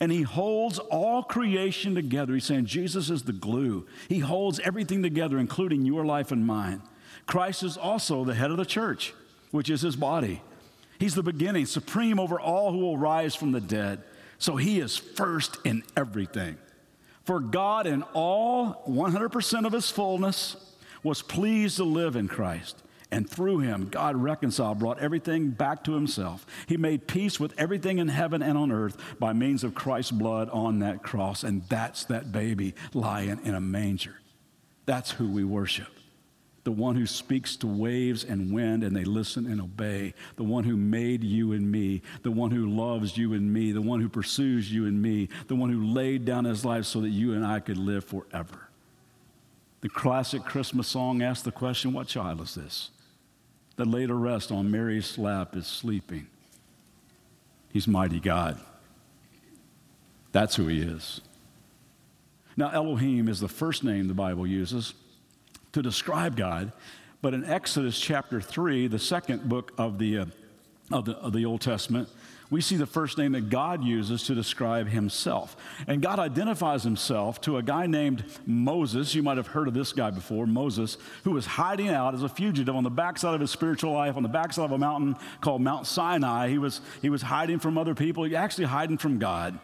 And 0.00 0.12
he 0.12 0.22
holds 0.22 0.78
all 0.78 1.22
creation 1.22 1.94
together. 1.94 2.34
He's 2.34 2.44
saying 2.44 2.66
Jesus 2.66 3.10
is 3.10 3.22
the 3.22 3.32
glue. 3.32 3.86
He 4.08 4.20
holds 4.20 4.60
everything 4.60 5.02
together, 5.02 5.38
including 5.38 5.84
your 5.84 6.04
life 6.04 6.30
and 6.30 6.46
mine. 6.46 6.82
Christ 7.26 7.62
is 7.62 7.76
also 7.76 8.24
the 8.24 8.34
head 8.34 8.50
of 8.50 8.56
the 8.56 8.64
church, 8.64 9.14
which 9.50 9.70
is 9.70 9.80
his 9.80 9.96
body. 9.96 10.42
He's 10.98 11.14
the 11.14 11.22
beginning, 11.22 11.66
supreme 11.66 12.20
over 12.20 12.38
all 12.38 12.72
who 12.72 12.78
will 12.78 12.98
rise 12.98 13.34
from 13.34 13.52
the 13.52 13.60
dead. 13.60 14.02
So 14.40 14.56
he 14.56 14.80
is 14.80 14.96
first 14.96 15.58
in 15.64 15.84
everything. 15.96 16.56
For 17.24 17.38
God, 17.40 17.86
in 17.86 18.02
all 18.14 18.82
100% 18.88 19.66
of 19.66 19.72
his 19.72 19.90
fullness, 19.90 20.56
was 21.02 21.22
pleased 21.22 21.76
to 21.76 21.84
live 21.84 22.16
in 22.16 22.26
Christ. 22.26 22.82
And 23.12 23.28
through 23.28 23.58
him, 23.58 23.88
God 23.90 24.16
reconciled, 24.16 24.78
brought 24.78 24.98
everything 24.98 25.50
back 25.50 25.84
to 25.84 25.92
himself. 25.92 26.46
He 26.66 26.76
made 26.76 27.06
peace 27.06 27.38
with 27.38 27.52
everything 27.58 27.98
in 27.98 28.08
heaven 28.08 28.42
and 28.42 28.56
on 28.56 28.72
earth 28.72 28.96
by 29.18 29.32
means 29.34 29.62
of 29.62 29.74
Christ's 29.74 30.12
blood 30.12 30.48
on 30.50 30.78
that 30.78 31.02
cross. 31.02 31.44
And 31.44 31.62
that's 31.68 32.04
that 32.04 32.32
baby 32.32 32.74
lying 32.94 33.40
in 33.44 33.54
a 33.54 33.60
manger. 33.60 34.16
That's 34.86 35.10
who 35.10 35.28
we 35.28 35.44
worship 35.44 35.99
the 36.70 36.76
one 36.76 36.94
who 36.94 37.04
speaks 37.04 37.56
to 37.56 37.66
waves 37.66 38.22
and 38.22 38.52
wind 38.52 38.84
and 38.84 38.94
they 38.94 39.02
listen 39.02 39.44
and 39.44 39.60
obey, 39.60 40.14
the 40.36 40.44
one 40.44 40.62
who 40.62 40.76
made 40.76 41.24
you 41.24 41.50
and 41.50 41.68
me, 41.68 42.00
the 42.22 42.30
one 42.30 42.52
who 42.52 42.68
loves 42.68 43.16
you 43.16 43.34
and 43.34 43.52
me, 43.52 43.72
the 43.72 43.82
one 43.82 44.00
who 44.00 44.08
pursues 44.08 44.72
you 44.72 44.86
and 44.86 45.02
me, 45.02 45.28
the 45.48 45.56
one 45.56 45.68
who 45.68 45.84
laid 45.84 46.24
down 46.24 46.44
his 46.44 46.64
life 46.64 46.84
so 46.84 47.00
that 47.00 47.08
you 47.08 47.32
and 47.32 47.44
I 47.44 47.58
could 47.58 47.76
live 47.76 48.04
forever. 48.04 48.68
The 49.80 49.88
classic 49.88 50.44
Christmas 50.44 50.86
song 50.86 51.22
asks 51.22 51.42
the 51.42 51.50
question 51.50 51.92
what 51.92 52.06
child 52.06 52.40
is 52.40 52.54
this? 52.54 52.90
That 53.74 53.88
laid 53.88 54.06
to 54.06 54.14
rest 54.14 54.52
on 54.52 54.70
Mary's 54.70 55.18
lap 55.18 55.56
is 55.56 55.66
sleeping. 55.66 56.28
He's 57.72 57.88
mighty 57.88 58.20
God. 58.20 58.60
That's 60.30 60.54
who 60.54 60.68
he 60.68 60.82
is. 60.82 61.20
Now, 62.56 62.70
Elohim 62.70 63.26
is 63.26 63.40
the 63.40 63.48
first 63.48 63.82
name 63.82 64.06
the 64.06 64.14
Bible 64.14 64.46
uses 64.46 64.94
to 65.72 65.82
describe 65.82 66.36
God. 66.36 66.72
But 67.22 67.34
in 67.34 67.44
Exodus 67.44 68.00
chapter 68.00 68.40
3, 68.40 68.86
the 68.86 68.98
second 68.98 69.48
book 69.48 69.72
of 69.76 69.98
the, 69.98 70.18
uh, 70.18 70.26
of 70.90 71.04
the, 71.04 71.16
of 71.18 71.32
the 71.32 71.44
Old 71.44 71.60
Testament, 71.60 72.08
we 72.50 72.60
see 72.60 72.76
the 72.76 72.86
first 72.86 73.16
name 73.16 73.32
that 73.32 73.48
God 73.48 73.84
uses 73.84 74.24
to 74.24 74.34
describe 74.34 74.88
himself. 74.88 75.56
And 75.86 76.02
God 76.02 76.18
identifies 76.18 76.82
himself 76.82 77.40
to 77.42 77.58
a 77.58 77.62
guy 77.62 77.86
named 77.86 78.24
Moses. 78.44 79.14
You 79.14 79.22
might 79.22 79.36
have 79.36 79.46
heard 79.46 79.68
of 79.68 79.74
this 79.74 79.92
guy 79.92 80.10
before, 80.10 80.46
Moses, 80.46 80.96
who 81.22 81.30
was 81.30 81.46
hiding 81.46 81.90
out 81.90 82.14
as 82.14 82.24
a 82.24 82.28
fugitive 82.28 82.74
on 82.74 82.82
the 82.82 82.90
backside 82.90 83.34
of 83.34 83.40
his 83.40 83.52
spiritual 83.52 83.92
life, 83.92 84.16
on 84.16 84.24
the 84.24 84.28
backside 84.28 84.64
of 84.64 84.72
a 84.72 84.78
mountain 84.78 85.16
called 85.40 85.62
Mount 85.62 85.86
Sinai. 85.86 86.48
He 86.48 86.58
was, 86.58 86.80
he 87.00 87.08
was 87.08 87.22
hiding 87.22 87.60
from 87.60 87.78
other 87.78 87.94
people, 87.94 88.24
he 88.24 88.34
actually 88.34 88.64
hiding 88.64 88.98
from 88.98 89.18
God. 89.18 89.58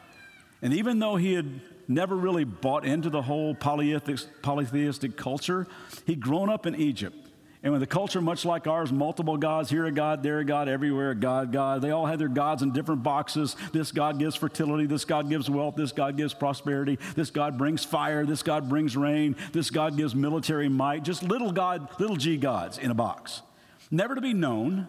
And 0.62 0.72
even 0.72 0.98
though 0.98 1.16
he 1.16 1.34
had 1.34 1.60
never 1.88 2.16
really 2.16 2.44
bought 2.44 2.84
into 2.84 3.10
the 3.10 3.22
whole 3.22 3.54
polytheistic, 3.54 5.16
culture. 5.16 5.66
He'd 6.04 6.20
grown 6.20 6.48
up 6.48 6.66
in 6.66 6.74
Egypt. 6.74 7.16
And 7.62 7.72
with 7.72 7.82
a 7.82 7.86
culture 7.86 8.20
much 8.20 8.44
like 8.44 8.68
ours, 8.68 8.92
multiple 8.92 9.36
gods, 9.36 9.70
here 9.70 9.86
a 9.86 9.90
God, 9.90 10.22
there 10.22 10.38
a 10.38 10.44
God, 10.44 10.68
everywhere 10.68 11.10
a 11.10 11.16
God, 11.16 11.52
God, 11.52 11.82
they 11.82 11.90
all 11.90 12.06
had 12.06 12.18
their 12.18 12.28
gods 12.28 12.62
in 12.62 12.72
different 12.72 13.02
boxes. 13.02 13.56
This 13.72 13.90
God 13.90 14.20
gives 14.20 14.36
fertility, 14.36 14.86
this 14.86 15.04
God 15.04 15.28
gives 15.28 15.50
wealth, 15.50 15.74
this 15.74 15.90
God 15.90 16.16
gives 16.16 16.32
prosperity, 16.32 16.98
this 17.16 17.30
God 17.30 17.58
brings 17.58 17.84
fire, 17.84 18.24
this 18.24 18.42
God 18.42 18.68
brings 18.68 18.96
rain, 18.96 19.34
this 19.52 19.70
God 19.70 19.96
gives 19.96 20.14
military 20.14 20.68
might. 20.68 21.02
Just 21.02 21.24
little 21.24 21.50
God, 21.50 21.88
little 21.98 22.16
g 22.16 22.36
gods 22.36 22.78
in 22.78 22.90
a 22.90 22.94
box. 22.94 23.42
Never 23.90 24.14
to 24.14 24.20
be 24.20 24.34
known, 24.34 24.86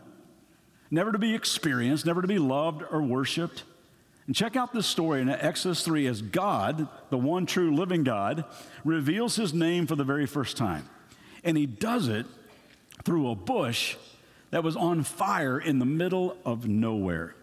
never 0.91 1.11
to 1.11 1.19
be 1.19 1.33
experienced, 1.33 2.05
never 2.05 2.21
to 2.21 2.27
be 2.27 2.37
loved 2.37 2.83
or 2.91 3.01
worshiped. 3.01 3.63
And 4.27 4.35
check 4.35 4.57
out 4.57 4.73
this 4.73 4.85
story 4.85 5.21
in 5.21 5.29
Exodus 5.29 5.83
3 5.83 6.05
as 6.05 6.21
God, 6.21 6.87
the 7.09 7.17
one 7.17 7.45
true 7.45 7.73
living 7.73 8.03
God, 8.03 8.43
reveals 8.83 9.37
his 9.37 9.53
name 9.53 9.87
for 9.87 9.95
the 9.95 10.03
very 10.03 10.25
first 10.25 10.57
time. 10.57 10.87
And 11.43 11.57
he 11.57 11.65
does 11.65 12.09
it 12.09 12.25
through 13.05 13.29
a 13.29 13.35
bush 13.35 13.95
that 14.51 14.63
was 14.63 14.75
on 14.75 15.03
fire 15.03 15.57
in 15.57 15.79
the 15.79 15.85
middle 15.85 16.37
of 16.45 16.67
nowhere. 16.67 17.35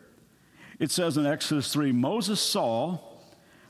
It 0.79 0.91
says 0.91 1.17
in 1.17 1.25
Exodus 1.25 1.73
3 1.73 1.93
Moses 1.93 2.41
saw 2.41 2.99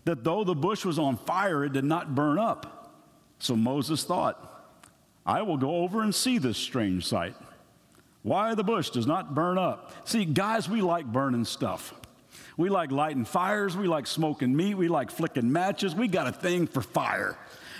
that 0.04 0.24
though 0.24 0.42
the 0.42 0.54
bush 0.54 0.84
was 0.84 0.98
on 0.98 1.16
fire, 1.16 1.64
it 1.64 1.72
did 1.72 1.84
not 1.84 2.14
burn 2.14 2.38
up. 2.38 2.92
So 3.38 3.54
Moses 3.54 4.04
thought, 4.04 4.50
I 5.24 5.42
will 5.42 5.56
go 5.56 5.76
over 5.76 6.02
and 6.02 6.14
see 6.14 6.38
this 6.38 6.58
strange 6.58 7.06
sight. 7.06 7.34
Why 8.22 8.54
the 8.54 8.64
bush 8.64 8.90
does 8.90 9.06
not 9.06 9.34
burn 9.34 9.58
up. 9.58 9.92
See, 10.08 10.24
guys, 10.24 10.68
we 10.68 10.80
like 10.80 11.06
burning 11.06 11.44
stuff. 11.44 11.94
We 12.56 12.68
like 12.68 12.90
lighting 12.90 13.24
fires. 13.24 13.76
We 13.76 13.86
like 13.86 14.06
smoking 14.06 14.54
meat. 14.56 14.74
We 14.74 14.88
like 14.88 15.10
flicking 15.10 15.52
matches. 15.52 15.94
We 15.94 16.08
got 16.08 16.26
a 16.26 16.32
thing 16.32 16.66
for 16.66 16.82
fire. 16.82 17.36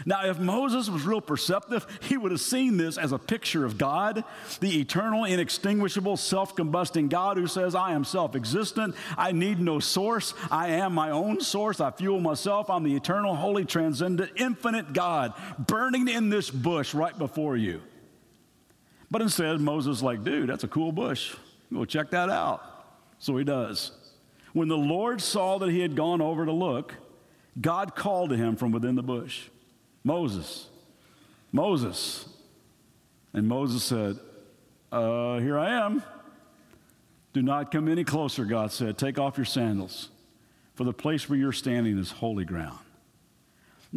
Now, 0.07 0.27
if 0.27 0.39
Moses 0.39 0.89
was 0.89 1.05
real 1.05 1.21
perceptive, 1.21 1.87
he 2.01 2.17
would 2.17 2.33
have 2.33 2.41
seen 2.41 2.77
this 2.77 2.99
as 2.99 3.13
a 3.13 3.19
picture 3.19 3.65
of 3.65 3.79
God, 3.79 4.25
the 4.61 4.81
eternal, 4.81 5.25
inextinguishable, 5.25 6.17
self 6.17 6.57
combusting 6.57 7.09
God 7.09 7.37
who 7.37 7.47
says, 7.47 7.75
I 7.75 7.93
am 7.93 8.05
self 8.05 8.35
existent. 8.35 8.95
I 9.17 9.33
need 9.33 9.61
no 9.61 9.79
source. 9.81 10.35
I 10.51 10.69
am 10.69 10.95
my 10.95 11.11
own 11.11 11.41
source. 11.41 11.81
I 11.81 11.91
fuel 11.91 12.21
myself. 12.21 12.71
I'm 12.71 12.83
the 12.83 12.97
eternal, 12.97 13.35
holy, 13.35 13.65
transcendent, 13.65 14.33
infinite 14.37 14.93
God 14.93 15.35
burning 15.59 16.09
in 16.09 16.29
this 16.31 16.51
bush 16.51 16.95
right 16.95 17.17
before 17.17 17.57
you. 17.57 17.81
But 19.11 19.23
instead, 19.23 19.61
Moses 19.61 20.03
like, 20.03 20.25
dude, 20.25 20.49
that's 20.49 20.65
a 20.65 20.69
cool 20.69 20.91
bush. 20.91 21.35
Go 21.73 21.85
check 21.85 22.11
that 22.11 22.31
out. 22.31 22.63
So 23.19 23.37
he 23.37 23.45
does. 23.45 23.93
When 24.55 24.69
the 24.69 24.79
Lord 24.79 25.21
saw 25.21 25.59
that 25.59 25.71
he 25.71 25.81
had 25.81 25.97
gone 25.97 26.23
over 26.23 26.47
to 26.47 26.53
look, 26.53 26.95
God 27.61 27.95
called 27.95 28.31
to 28.31 28.37
him 28.37 28.57
from 28.57 28.73
within 28.73 28.95
the 28.95 29.03
bush, 29.03 29.49
Moses, 30.05 30.69
Moses. 31.53 32.27
And 33.33 33.49
Moses 33.49 33.83
said, 33.83 34.19
uh, 34.93 35.41
Here 35.41 35.59
I 35.59 35.85
am. 35.85 36.05
Do 37.33 37.43
not 37.43 37.73
come 37.73 37.89
any 37.89 38.05
closer, 38.05 38.45
God 38.45 38.71
said. 38.71 38.97
Take 38.97 39.19
off 39.19 39.37
your 39.37 39.45
sandals, 39.45 40.09
for 40.77 40.85
the 40.85 40.93
place 40.93 41.29
where 41.29 41.37
you're 41.37 41.51
standing 41.51 41.99
is 41.99 42.13
holy 42.13 42.45
ground. 42.45 42.79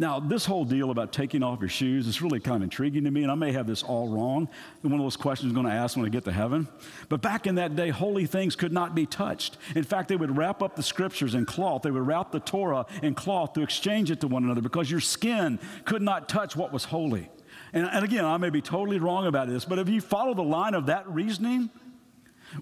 Now, 0.00 0.20
this 0.20 0.46
whole 0.46 0.64
deal 0.64 0.92
about 0.92 1.12
taking 1.12 1.42
off 1.42 1.58
your 1.58 1.68
shoes 1.68 2.06
is 2.06 2.22
really 2.22 2.38
kind 2.38 2.58
of 2.58 2.62
intriguing 2.62 3.02
to 3.02 3.10
me, 3.10 3.24
and 3.24 3.32
I 3.32 3.34
may 3.34 3.50
have 3.50 3.66
this 3.66 3.82
all 3.82 4.08
wrong. 4.08 4.48
One 4.82 4.92
of 4.92 5.00
those 5.00 5.16
questions 5.16 5.50
I'm 5.50 5.54
going 5.56 5.66
to 5.66 5.72
ask 5.72 5.96
when 5.96 6.06
I 6.06 6.08
get 6.08 6.24
to 6.26 6.32
heaven. 6.32 6.68
But 7.08 7.20
back 7.20 7.48
in 7.48 7.56
that 7.56 7.74
day, 7.74 7.88
holy 7.88 8.24
things 8.24 8.54
could 8.54 8.70
not 8.70 8.94
be 8.94 9.06
touched. 9.06 9.56
In 9.74 9.82
fact, 9.82 10.08
they 10.08 10.14
would 10.14 10.36
wrap 10.36 10.62
up 10.62 10.76
the 10.76 10.84
scriptures 10.84 11.34
in 11.34 11.46
cloth, 11.46 11.82
they 11.82 11.90
would 11.90 12.06
wrap 12.06 12.30
the 12.30 12.38
Torah 12.38 12.86
in 13.02 13.16
cloth 13.16 13.54
to 13.54 13.62
exchange 13.62 14.12
it 14.12 14.20
to 14.20 14.28
one 14.28 14.44
another 14.44 14.60
because 14.60 14.88
your 14.88 15.00
skin 15.00 15.58
could 15.84 16.00
not 16.00 16.28
touch 16.28 16.54
what 16.54 16.72
was 16.72 16.84
holy. 16.84 17.28
And, 17.72 17.84
and 17.84 18.04
again, 18.04 18.24
I 18.24 18.36
may 18.36 18.50
be 18.50 18.62
totally 18.62 19.00
wrong 19.00 19.26
about 19.26 19.48
this, 19.48 19.64
but 19.64 19.80
if 19.80 19.88
you 19.88 20.00
follow 20.00 20.32
the 20.32 20.44
line 20.44 20.74
of 20.74 20.86
that 20.86 21.08
reasoning, 21.08 21.70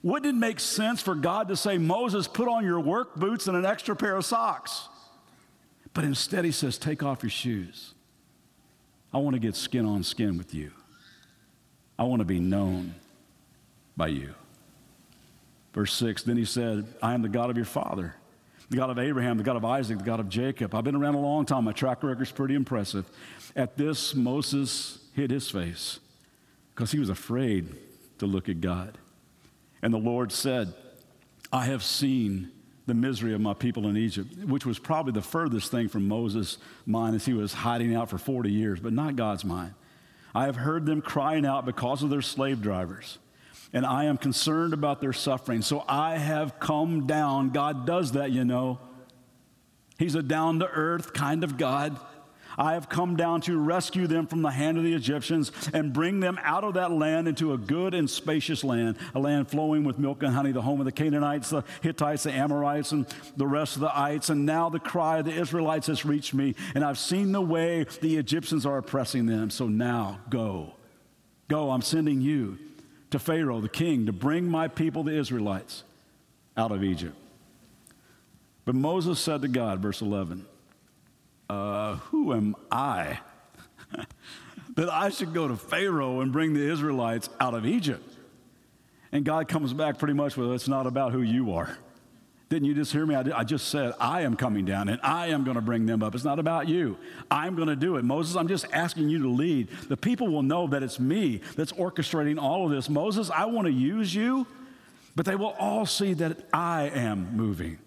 wouldn't 0.02 0.34
it 0.34 0.38
make 0.38 0.58
sense 0.58 1.02
for 1.02 1.14
God 1.14 1.48
to 1.48 1.56
say, 1.56 1.76
Moses, 1.76 2.26
put 2.26 2.48
on 2.48 2.64
your 2.64 2.80
work 2.80 3.14
boots 3.14 3.46
and 3.46 3.58
an 3.58 3.66
extra 3.66 3.94
pair 3.94 4.16
of 4.16 4.24
socks? 4.24 4.88
But 5.96 6.04
instead, 6.04 6.44
he 6.44 6.52
says, 6.52 6.76
Take 6.76 7.02
off 7.02 7.22
your 7.22 7.30
shoes. 7.30 7.94
I 9.14 9.18
want 9.18 9.32
to 9.32 9.40
get 9.40 9.56
skin 9.56 9.86
on 9.86 10.02
skin 10.02 10.36
with 10.36 10.54
you. 10.54 10.70
I 11.98 12.04
want 12.04 12.20
to 12.20 12.26
be 12.26 12.38
known 12.38 12.94
by 13.96 14.08
you. 14.08 14.34
Verse 15.72 15.94
6 15.94 16.24
Then 16.24 16.36
he 16.36 16.44
said, 16.44 16.86
I 17.02 17.14
am 17.14 17.22
the 17.22 17.30
God 17.30 17.48
of 17.48 17.56
your 17.56 17.64
father, 17.64 18.14
the 18.68 18.76
God 18.76 18.90
of 18.90 18.98
Abraham, 18.98 19.38
the 19.38 19.42
God 19.42 19.56
of 19.56 19.64
Isaac, 19.64 19.96
the 19.96 20.04
God 20.04 20.20
of 20.20 20.28
Jacob. 20.28 20.74
I've 20.74 20.84
been 20.84 20.96
around 20.96 21.14
a 21.14 21.20
long 21.20 21.46
time. 21.46 21.64
My 21.64 21.72
track 21.72 22.02
record 22.02 22.24
is 22.24 22.30
pretty 22.30 22.56
impressive. 22.56 23.06
At 23.56 23.78
this, 23.78 24.14
Moses 24.14 24.98
hid 25.14 25.30
his 25.30 25.50
face 25.50 25.98
because 26.74 26.92
he 26.92 26.98
was 26.98 27.08
afraid 27.08 27.74
to 28.18 28.26
look 28.26 28.50
at 28.50 28.60
God. 28.60 28.98
And 29.80 29.94
the 29.94 29.98
Lord 29.98 30.30
said, 30.30 30.74
I 31.50 31.64
have 31.64 31.82
seen 31.82 32.52
the 32.86 32.94
misery 32.94 33.34
of 33.34 33.40
my 33.40 33.52
people 33.52 33.88
in 33.88 33.96
Egypt, 33.96 34.32
which 34.44 34.64
was 34.64 34.78
probably 34.78 35.12
the 35.12 35.22
furthest 35.22 35.70
thing 35.70 35.88
from 35.88 36.06
Moses' 36.06 36.58
mind 36.86 37.16
as 37.16 37.26
he 37.26 37.32
was 37.32 37.52
hiding 37.52 37.94
out 37.94 38.08
for 38.08 38.18
40 38.18 38.50
years, 38.50 38.80
but 38.80 38.92
not 38.92 39.16
God's 39.16 39.44
mind. 39.44 39.74
I 40.34 40.44
have 40.44 40.56
heard 40.56 40.86
them 40.86 41.02
crying 41.02 41.44
out 41.44 41.64
because 41.64 42.02
of 42.02 42.10
their 42.10 42.22
slave 42.22 42.62
drivers, 42.62 43.18
and 43.72 43.84
I 43.84 44.04
am 44.04 44.16
concerned 44.16 44.72
about 44.72 45.00
their 45.00 45.12
suffering. 45.12 45.62
So 45.62 45.84
I 45.88 46.18
have 46.18 46.60
come 46.60 47.06
down. 47.06 47.50
God 47.50 47.86
does 47.86 48.12
that, 48.12 48.30
you 48.30 48.44
know. 48.44 48.78
He's 49.98 50.14
a 50.14 50.22
down 50.22 50.60
to 50.60 50.68
earth 50.68 51.12
kind 51.12 51.42
of 51.42 51.56
God. 51.56 51.98
I 52.58 52.74
have 52.74 52.88
come 52.88 53.16
down 53.16 53.40
to 53.42 53.58
rescue 53.58 54.06
them 54.06 54.26
from 54.26 54.42
the 54.42 54.50
hand 54.50 54.78
of 54.78 54.84
the 54.84 54.94
Egyptians 54.94 55.52
and 55.72 55.92
bring 55.92 56.20
them 56.20 56.38
out 56.42 56.64
of 56.64 56.74
that 56.74 56.90
land 56.90 57.28
into 57.28 57.52
a 57.52 57.58
good 57.58 57.94
and 57.94 58.08
spacious 58.08 58.64
land, 58.64 58.96
a 59.14 59.18
land 59.18 59.50
flowing 59.50 59.84
with 59.84 59.98
milk 59.98 60.22
and 60.22 60.34
honey, 60.34 60.52
the 60.52 60.62
home 60.62 60.80
of 60.80 60.86
the 60.86 60.92
Canaanites, 60.92 61.50
the 61.50 61.64
Hittites, 61.82 62.22
the 62.24 62.32
Amorites, 62.32 62.92
and 62.92 63.06
the 63.36 63.46
rest 63.46 63.76
of 63.76 63.80
the 63.82 63.98
ites. 63.98 64.30
And 64.30 64.46
now 64.46 64.68
the 64.68 64.78
cry 64.78 65.18
of 65.18 65.26
the 65.26 65.32
Israelites 65.38 65.86
has 65.88 66.04
reached 66.04 66.34
me, 66.34 66.54
and 66.74 66.84
I've 66.84 66.98
seen 66.98 67.32
the 67.32 67.40
way 67.40 67.86
the 68.00 68.16
Egyptians 68.16 68.64
are 68.64 68.78
oppressing 68.78 69.26
them. 69.26 69.50
So 69.50 69.68
now 69.68 70.20
go. 70.30 70.74
Go, 71.48 71.70
I'm 71.70 71.82
sending 71.82 72.20
you 72.20 72.58
to 73.10 73.18
Pharaoh, 73.18 73.60
the 73.60 73.68
king, 73.68 74.06
to 74.06 74.12
bring 74.12 74.48
my 74.48 74.68
people, 74.68 75.04
the 75.04 75.16
Israelites, 75.16 75.84
out 76.56 76.72
of 76.72 76.82
Egypt. 76.82 77.16
But 78.64 78.74
Moses 78.74 79.20
said 79.20 79.42
to 79.42 79.48
God, 79.48 79.78
verse 79.78 80.00
11, 80.02 80.44
uh, 81.48 81.96
Who 81.96 82.32
am 82.34 82.56
I 82.70 83.20
that 84.74 84.88
I 84.88 85.10
should 85.10 85.32
go 85.32 85.48
to 85.48 85.56
Pharaoh 85.56 86.20
and 86.20 86.32
bring 86.32 86.54
the 86.54 86.70
Israelites 86.70 87.28
out 87.40 87.54
of 87.54 87.66
Egypt? 87.66 88.12
And 89.12 89.24
God 89.24 89.48
comes 89.48 89.72
back 89.72 89.98
pretty 89.98 90.14
much 90.14 90.36
with, 90.36 90.52
It's 90.52 90.68
not 90.68 90.86
about 90.86 91.12
who 91.12 91.22
you 91.22 91.52
are. 91.52 91.78
Didn't 92.48 92.68
you 92.68 92.74
just 92.74 92.92
hear 92.92 93.04
me? 93.04 93.16
I, 93.16 93.42
just 93.42 93.68
said, 93.68 93.94
I 93.98 94.20
am 94.20 94.36
coming 94.36 94.64
down 94.64 94.88
and 94.88 95.00
I 95.02 95.28
am 95.28 95.42
going 95.42 95.56
to 95.56 95.60
bring 95.60 95.84
them 95.86 96.00
up. 96.00 96.14
It's 96.14 96.22
not 96.22 96.38
about 96.38 96.68
you. 96.68 96.96
I'm 97.28 97.56
going 97.56 97.66
to 97.66 97.74
do 97.74 97.96
it. 97.96 98.04
Moses, 98.04 98.36
I'm 98.36 98.46
just 98.46 98.66
asking 98.72 99.08
you 99.08 99.20
to 99.22 99.28
lead. 99.28 99.68
The 99.88 99.96
people 99.96 100.28
will 100.28 100.44
know 100.44 100.68
that 100.68 100.84
it's 100.84 101.00
me 101.00 101.40
that's 101.56 101.72
orchestrating 101.72 102.40
all 102.40 102.64
of 102.64 102.70
this. 102.70 102.88
Moses, 102.88 103.30
I 103.30 103.46
want 103.46 103.66
to 103.66 103.72
use 103.72 104.14
you, 104.14 104.46
but 105.16 105.26
they 105.26 105.34
will 105.34 105.56
all 105.58 105.86
see 105.86 106.12
that 106.14 106.38
I 106.52 106.84
am 106.94 107.36
moving. 107.36 107.78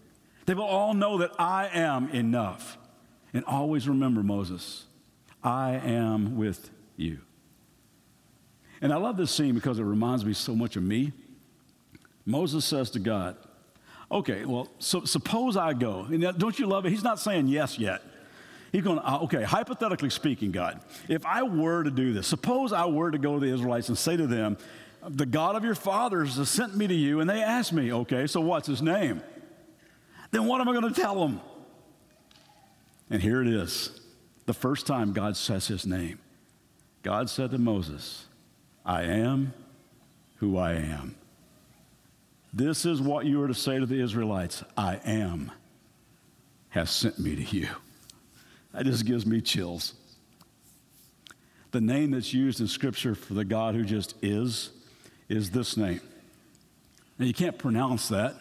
They 0.45 0.55
will 0.55 0.63
all 0.63 0.93
know 0.93 1.19
that 1.19 1.31
I 1.39 1.69
am 1.71 2.09
enough. 2.09 2.77
And 3.33 3.45
always 3.45 3.87
remember, 3.87 4.23
Moses, 4.23 4.85
I 5.43 5.73
am 5.73 6.37
with 6.37 6.69
you. 6.97 7.19
And 8.81 8.93
I 8.93 8.97
love 8.97 9.17
this 9.17 9.31
scene 9.31 9.55
because 9.55 9.79
it 9.79 9.83
reminds 9.83 10.25
me 10.25 10.33
so 10.33 10.55
much 10.55 10.75
of 10.75 10.83
me. 10.83 11.11
Moses 12.25 12.65
says 12.65 12.89
to 12.91 12.99
God, 12.99 13.35
Okay, 14.11 14.43
well, 14.43 14.67
so 14.79 15.05
suppose 15.05 15.55
I 15.55 15.73
go. 15.73 16.07
And 16.09 16.37
don't 16.37 16.57
you 16.57 16.65
love 16.65 16.85
it? 16.85 16.89
He's 16.89 17.03
not 17.03 17.19
saying 17.19 17.47
yes 17.47 17.77
yet. 17.77 18.01
He's 18.71 18.83
going, 18.83 18.99
uh, 18.99 19.19
okay, 19.23 19.43
hypothetically 19.43 20.09
speaking, 20.09 20.51
God, 20.51 20.81
if 21.07 21.25
I 21.25 21.43
were 21.43 21.83
to 21.83 21.91
do 21.91 22.13
this, 22.13 22.27
suppose 22.27 22.71
I 22.73 22.85
were 22.85 23.11
to 23.11 23.17
go 23.17 23.39
to 23.39 23.39
the 23.39 23.51
Israelites 23.51 23.89
and 23.89 23.97
say 23.97 24.15
to 24.17 24.27
them, 24.27 24.57
the 25.07 25.25
God 25.25 25.55
of 25.55 25.63
your 25.63 25.75
fathers 25.75 26.37
has 26.37 26.49
sent 26.49 26.75
me 26.75 26.85
to 26.85 26.93
you, 26.93 27.19
and 27.19 27.29
they 27.29 27.41
ask 27.41 27.71
me, 27.71 27.91
okay, 27.91 28.27
so 28.27 28.41
what's 28.41 28.67
his 28.67 28.81
name? 28.81 29.21
Then 30.31 30.45
what 30.45 30.61
am 30.61 30.69
I 30.69 30.73
going 30.73 30.93
to 30.93 31.01
tell 31.01 31.25
them? 31.25 31.41
And 33.09 33.21
here 33.21 33.41
it 33.41 33.47
is 33.47 33.99
the 34.45 34.53
first 34.53 34.87
time 34.87 35.13
God 35.13 35.35
says 35.35 35.67
his 35.67 35.85
name. 35.85 36.19
God 37.03 37.29
said 37.29 37.51
to 37.51 37.57
Moses, 37.57 38.25
I 38.85 39.03
am 39.03 39.53
who 40.37 40.57
I 40.57 40.73
am. 40.73 41.15
This 42.53 42.85
is 42.85 43.01
what 43.01 43.25
you 43.25 43.41
are 43.43 43.47
to 43.47 43.53
say 43.53 43.79
to 43.79 43.85
the 43.85 44.01
Israelites 44.01 44.63
I 44.75 44.99
am 45.05 45.51
has 46.69 46.89
sent 46.89 47.19
me 47.19 47.35
to 47.35 47.57
you. 47.57 47.67
That 48.73 48.85
just 48.85 49.05
gives 49.05 49.25
me 49.25 49.41
chills. 49.41 49.93
The 51.71 51.81
name 51.81 52.11
that's 52.11 52.33
used 52.33 52.59
in 52.59 52.67
Scripture 52.67 53.13
for 53.15 53.33
the 53.33 53.45
God 53.45 53.75
who 53.75 53.83
just 53.83 54.15
is, 54.23 54.71
is 55.27 55.51
this 55.51 55.77
name. 55.77 56.01
Now, 57.17 57.25
you 57.25 57.33
can't 57.33 57.57
pronounce 57.57 58.07
that. 58.09 58.35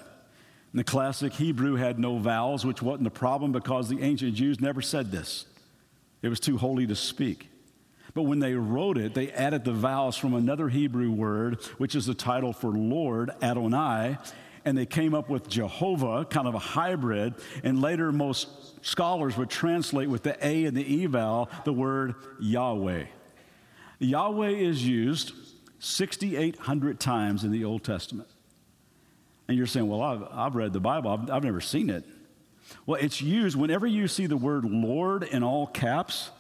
In 0.72 0.76
the 0.76 0.84
classic 0.84 1.32
Hebrew 1.32 1.76
had 1.76 1.98
no 1.98 2.18
vowels, 2.18 2.66
which 2.66 2.82
wasn't 2.82 3.06
a 3.06 3.10
problem 3.10 3.52
because 3.52 3.88
the 3.88 4.02
ancient 4.02 4.34
Jews 4.34 4.60
never 4.60 4.82
said 4.82 5.10
this. 5.10 5.46
It 6.20 6.28
was 6.28 6.40
too 6.40 6.58
holy 6.58 6.86
to 6.86 6.96
speak. 6.96 7.48
But 8.14 8.22
when 8.22 8.38
they 8.38 8.54
wrote 8.54 8.98
it, 8.98 9.14
they 9.14 9.30
added 9.30 9.64
the 9.64 9.72
vowels 9.72 10.16
from 10.16 10.34
another 10.34 10.68
Hebrew 10.68 11.10
word, 11.10 11.62
which 11.78 11.94
is 11.94 12.06
the 12.06 12.14
title 12.14 12.52
for 12.52 12.68
Lord, 12.68 13.30
Adonai, 13.42 14.18
and 14.64 14.76
they 14.76 14.86
came 14.86 15.14
up 15.14 15.30
with 15.30 15.48
Jehovah, 15.48 16.24
kind 16.24 16.46
of 16.46 16.54
a 16.54 16.58
hybrid. 16.58 17.34
And 17.62 17.80
later, 17.80 18.12
most 18.12 18.84
scholars 18.84 19.36
would 19.36 19.48
translate 19.48 20.08
with 20.08 20.22
the 20.22 20.36
A 20.46 20.64
and 20.66 20.76
the 20.76 20.84
E 20.84 21.06
vowel 21.06 21.48
the 21.64 21.72
word 21.72 22.14
Yahweh. 22.40 23.04
Yahweh 24.00 24.50
is 24.50 24.86
used 24.86 25.32
6,800 25.78 27.00
times 27.00 27.44
in 27.44 27.52
the 27.52 27.64
Old 27.64 27.84
Testament. 27.84 28.28
And 29.48 29.56
you're 29.56 29.66
saying, 29.66 29.88
well, 29.88 30.02
I've, 30.02 30.22
I've 30.30 30.54
read 30.54 30.72
the 30.72 30.80
Bible, 30.80 31.10
I've, 31.10 31.30
I've 31.30 31.44
never 31.44 31.60
seen 31.60 31.90
it. 31.90 32.04
Well, 32.84 33.00
it's 33.00 33.22
used 33.22 33.56
whenever 33.56 33.86
you 33.86 34.06
see 34.06 34.26
the 34.26 34.36
word 34.36 34.64
Lord 34.64 35.22
in 35.22 35.42
all 35.42 35.66
caps. 35.66 36.30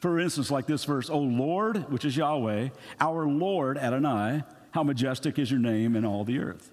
For 0.00 0.20
instance, 0.20 0.50
like 0.50 0.66
this 0.66 0.84
verse, 0.84 1.08
O 1.08 1.18
Lord, 1.18 1.90
which 1.90 2.04
is 2.04 2.16
Yahweh, 2.16 2.68
our 3.00 3.26
Lord 3.26 3.78
Adonai, 3.78 4.44
how 4.72 4.82
majestic 4.82 5.38
is 5.38 5.50
your 5.50 5.60
name 5.60 5.96
in 5.96 6.04
all 6.04 6.24
the 6.24 6.38
earth. 6.38 6.70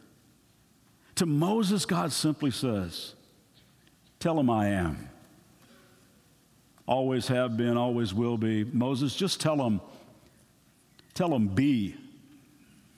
To 1.16 1.26
Moses, 1.26 1.86
God 1.86 2.12
simply 2.12 2.52
says, 2.52 3.14
Tell 4.20 4.40
him 4.40 4.50
I 4.50 4.68
am. 4.70 5.10
Always 6.86 7.28
have 7.28 7.58
been, 7.58 7.76
always 7.78 8.14
will 8.14 8.38
be. 8.38 8.64
Moses, 8.64 9.16
just 9.16 9.42
tell 9.42 9.66
him, 9.66 9.82
tell 11.14 11.34
him, 11.34 11.48
be 11.48 11.96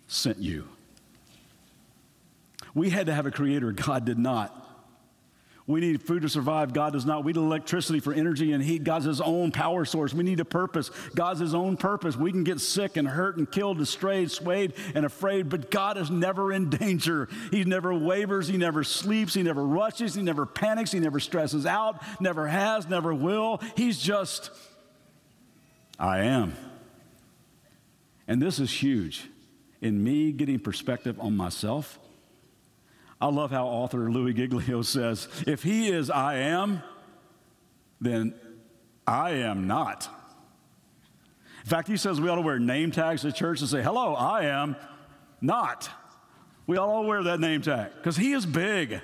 sent 0.07 0.37
you. 0.39 0.67
We 2.73 2.89
had 2.89 3.07
to 3.07 3.13
have 3.13 3.25
a 3.25 3.31
creator, 3.31 3.71
God 3.71 4.05
did 4.05 4.19
not. 4.19 4.65
We 5.69 5.81
need 5.81 6.01
food 6.01 6.23
to 6.23 6.29
survive. 6.29 6.73
God 6.73 6.93
does 6.93 7.05
not. 7.05 7.23
We 7.23 7.31
need 7.31 7.37
electricity 7.37 7.99
for 7.99 8.11
energy 8.11 8.53
and 8.53 8.63
heat. 8.63 8.83
God's 8.83 9.05
his 9.05 9.21
own 9.21 9.51
power 9.51 9.85
source. 9.85 10.15
We 10.15 10.23
need 10.23 10.39
a 10.39 10.45
purpose. 10.45 10.89
God's 11.13 11.41
his 11.41 11.53
own 11.53 11.77
purpose. 11.77 12.17
We 12.17 12.31
can 12.31 12.43
get 12.43 12.59
sick 12.59 12.97
and 12.97 13.07
hurt 13.07 13.37
and 13.37 13.49
killed 13.49 13.77
and 13.77 13.87
strayed, 13.87 14.31
swayed 14.31 14.73
and 14.95 15.05
afraid, 15.05 15.47
but 15.47 15.69
God 15.69 15.99
is 15.99 16.09
never 16.09 16.51
in 16.51 16.71
danger. 16.71 17.29
He 17.51 17.63
never 17.65 17.93
wavers. 17.93 18.47
He 18.47 18.57
never 18.57 18.83
sleeps. 18.83 19.35
He 19.35 19.43
never 19.43 19.63
rushes. 19.63 20.15
He 20.15 20.23
never 20.23 20.47
panics. 20.47 20.91
He 20.91 20.99
never 20.99 21.19
stresses 21.19 21.67
out. 21.67 22.01
Never 22.19 22.47
has, 22.47 22.89
never 22.89 23.13
will. 23.13 23.61
He's 23.75 23.99
just, 23.99 24.49
I 25.99 26.21
am. 26.21 26.57
And 28.27 28.41
this 28.41 28.57
is 28.57 28.71
huge 28.71 29.29
in 29.81 30.03
me 30.03 30.31
getting 30.31 30.57
perspective 30.57 31.19
on 31.19 31.37
myself 31.37 31.99
I 33.21 33.27
love 33.27 33.51
how 33.51 33.67
author 33.67 34.09
Louie 34.09 34.33
Giglio 34.33 34.81
says, 34.83 35.27
if 35.45 35.63
he 35.63 35.89
is 35.89 36.09
I 36.09 36.35
am, 36.35 36.81
then 37.99 38.33
I 39.05 39.31
am 39.31 39.67
not. 39.67 40.09
In 41.63 41.69
fact, 41.69 41.87
he 41.87 41.97
says 41.97 42.21
we 42.21 42.29
ought 42.29 42.35
to 42.35 42.41
wear 42.41 42.57
name 42.57 42.91
tags 42.91 43.25
at 43.25 43.35
church 43.35 43.59
and 43.61 43.69
say, 43.69 43.81
hello, 43.83 44.13
I 44.15 44.45
am 44.45 44.75
not. 45.41 45.89
We 46.65 46.75
to 46.75 47.01
wear 47.07 47.23
that 47.23 47.39
name 47.39 47.61
tag 47.61 47.91
because 47.95 48.15
he 48.15 48.33
is 48.33 48.45
big. 48.45 49.01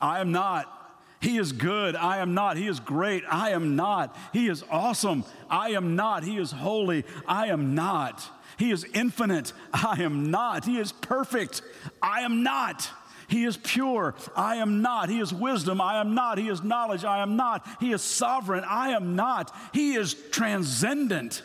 I 0.00 0.20
am 0.20 0.32
not. 0.32 0.76
He 1.20 1.36
is 1.36 1.52
good. 1.52 1.96
I 1.96 2.18
am 2.18 2.34
not. 2.34 2.56
He 2.56 2.66
is 2.66 2.80
great. 2.80 3.24
I 3.30 3.50
am 3.50 3.76
not. 3.76 4.16
He 4.32 4.48
is 4.48 4.64
awesome. 4.70 5.24
I 5.48 5.70
am 5.70 5.96
not. 5.96 6.24
He 6.24 6.38
is 6.38 6.50
holy. 6.50 7.04
I 7.26 7.46
am 7.48 7.74
not. 7.74 8.26
He 8.58 8.70
is 8.70 8.84
infinite. 8.94 9.52
I 9.72 10.02
am 10.02 10.30
not. 10.30 10.64
He 10.64 10.78
is 10.78 10.92
perfect. 10.92 11.62
I 12.02 12.20
am 12.20 12.42
not. 12.42 12.90
He 13.30 13.44
is 13.44 13.56
pure. 13.56 14.14
I 14.36 14.56
am 14.56 14.82
not. 14.82 15.08
He 15.08 15.20
is 15.20 15.32
wisdom. 15.32 15.80
I 15.80 16.00
am 16.00 16.14
not. 16.14 16.36
He 16.36 16.48
is 16.48 16.62
knowledge. 16.62 17.04
I 17.04 17.22
am 17.22 17.36
not. 17.36 17.66
He 17.78 17.92
is 17.92 18.02
sovereign. 18.02 18.64
I 18.64 18.90
am 18.90 19.14
not. 19.14 19.54
He 19.72 19.94
is 19.94 20.14
transcendent. 20.32 21.42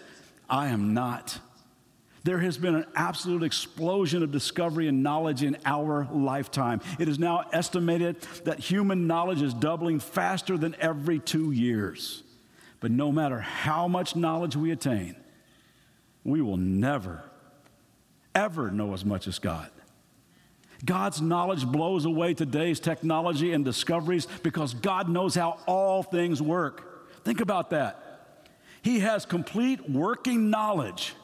I 0.50 0.68
am 0.68 0.94
not. 0.96 1.40
There 2.24 2.40
has 2.40 2.58
been 2.58 2.74
an 2.74 2.88
absolute 2.96 3.44
explosion 3.44 4.24
of 4.24 4.32
discovery 4.32 4.88
and 4.88 5.04
knowledge 5.04 5.44
in 5.44 5.58
our 5.64 6.08
lifetime. 6.12 6.82
It 6.98 7.08
is 7.08 7.20
now 7.20 7.46
estimated 7.54 8.20
that 8.46 8.58
human 8.58 9.06
knowledge 9.06 9.44
is 9.44 9.54
doubling 9.54 10.00
faster 10.00 10.58
than 10.58 10.76
every 10.80 11.20
two 11.20 11.52
years. 11.52 12.24
But 12.80 12.90
no 12.90 13.12
matter 13.12 13.40
how 13.40 13.88
much 13.88 14.16
knowledge 14.16 14.56
we 14.56 14.72
attain, 14.72 15.16
we 16.24 16.42
will 16.42 16.58
never, 16.58 17.24
ever 18.34 18.72
know 18.72 18.96
as 18.96 19.06
much 19.06 19.28
as 19.28 19.38
God. 19.38 19.70
God's 20.86 21.22
knowledge 21.22 21.66
blows 21.66 22.06
away 22.06 22.34
today's 22.34 22.80
technology 22.80 23.52
and 23.54 23.66
discoveries 23.66 24.28
because 24.44 24.74
God 24.74 25.10
knows 25.10 25.36
how 25.36 25.60
all 25.66 26.04
things 26.04 26.42
work. 26.42 27.24
Think 27.24 27.42
about 27.42 27.72
that. 27.72 28.02
He 28.82 29.00
has 29.00 29.26
complete 29.26 29.90
working 29.90 30.50
knowledge 30.50 31.16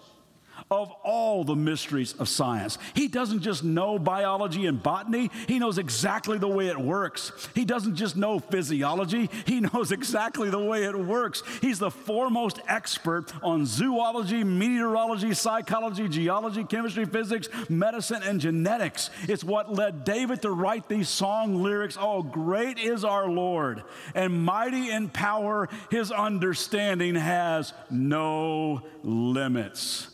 of 0.71 0.89
all 1.03 1.43
the 1.43 1.55
mysteries 1.55 2.13
of 2.13 2.29
science. 2.29 2.77
He 2.95 3.10
doesn't 3.10 3.41
just 3.41 3.62
know 3.62 3.99
biology 3.99 4.65
and 4.65 4.81
botany, 4.81 5.29
he 5.47 5.60
knows 5.60 5.77
exactly 5.77 6.38
the 6.38 6.47
way 6.47 6.67
it 6.67 6.79
works. 6.79 7.49
He 7.53 7.65
doesn't 7.65 7.95
just 7.95 8.15
know 8.15 8.39
physiology, 8.39 9.29
he 9.45 9.60
knows 9.73 9.91
exactly 9.91 10.49
the 10.49 10.63
way 10.63 10.86
it 10.86 10.97
works. 10.97 11.43
He's 11.60 11.77
the 11.77 11.91
foremost 11.91 12.62
expert 12.69 13.34
on 13.43 13.65
zoology, 13.65 14.45
meteorology, 14.45 15.34
psychology, 15.34 16.07
geology, 16.07 16.63
chemistry, 16.63 17.05
physics, 17.05 17.49
medicine, 17.69 18.23
and 18.23 18.39
genetics. 18.39 19.10
It's 19.27 19.43
what 19.43 19.73
led 19.73 20.05
David 20.05 20.41
to 20.43 20.51
write 20.51 20.88
these 20.88 21.10
song 21.10 21.62
lyrics 21.62 21.97
Oh, 21.99 22.23
great 22.23 22.79
is 22.79 23.03
our 23.03 23.29
Lord, 23.29 23.84
and 24.15 24.45
mighty 24.45 24.89
in 24.89 25.10
power, 25.10 25.67
his 25.89 26.12
understanding 26.12 27.15
has 27.15 27.73
no 27.89 28.84
limits. 29.03 30.11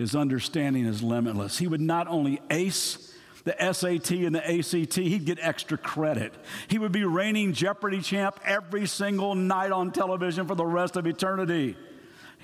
His 0.00 0.16
understanding 0.16 0.86
is 0.86 1.02
limitless. 1.02 1.58
He 1.58 1.66
would 1.66 1.82
not 1.82 2.08
only 2.08 2.40
ace 2.48 3.14
the 3.44 3.54
SAT 3.60 4.12
and 4.12 4.34
the 4.34 4.40
ACT, 4.40 4.96
he'd 4.96 5.26
get 5.26 5.38
extra 5.42 5.76
credit. 5.76 6.32
He 6.68 6.78
would 6.78 6.90
be 6.90 7.04
reigning 7.04 7.52
Jeopardy 7.52 8.00
champ 8.00 8.40
every 8.46 8.86
single 8.86 9.34
night 9.34 9.72
on 9.72 9.92
television 9.92 10.46
for 10.46 10.54
the 10.54 10.64
rest 10.64 10.96
of 10.96 11.06
eternity. 11.06 11.76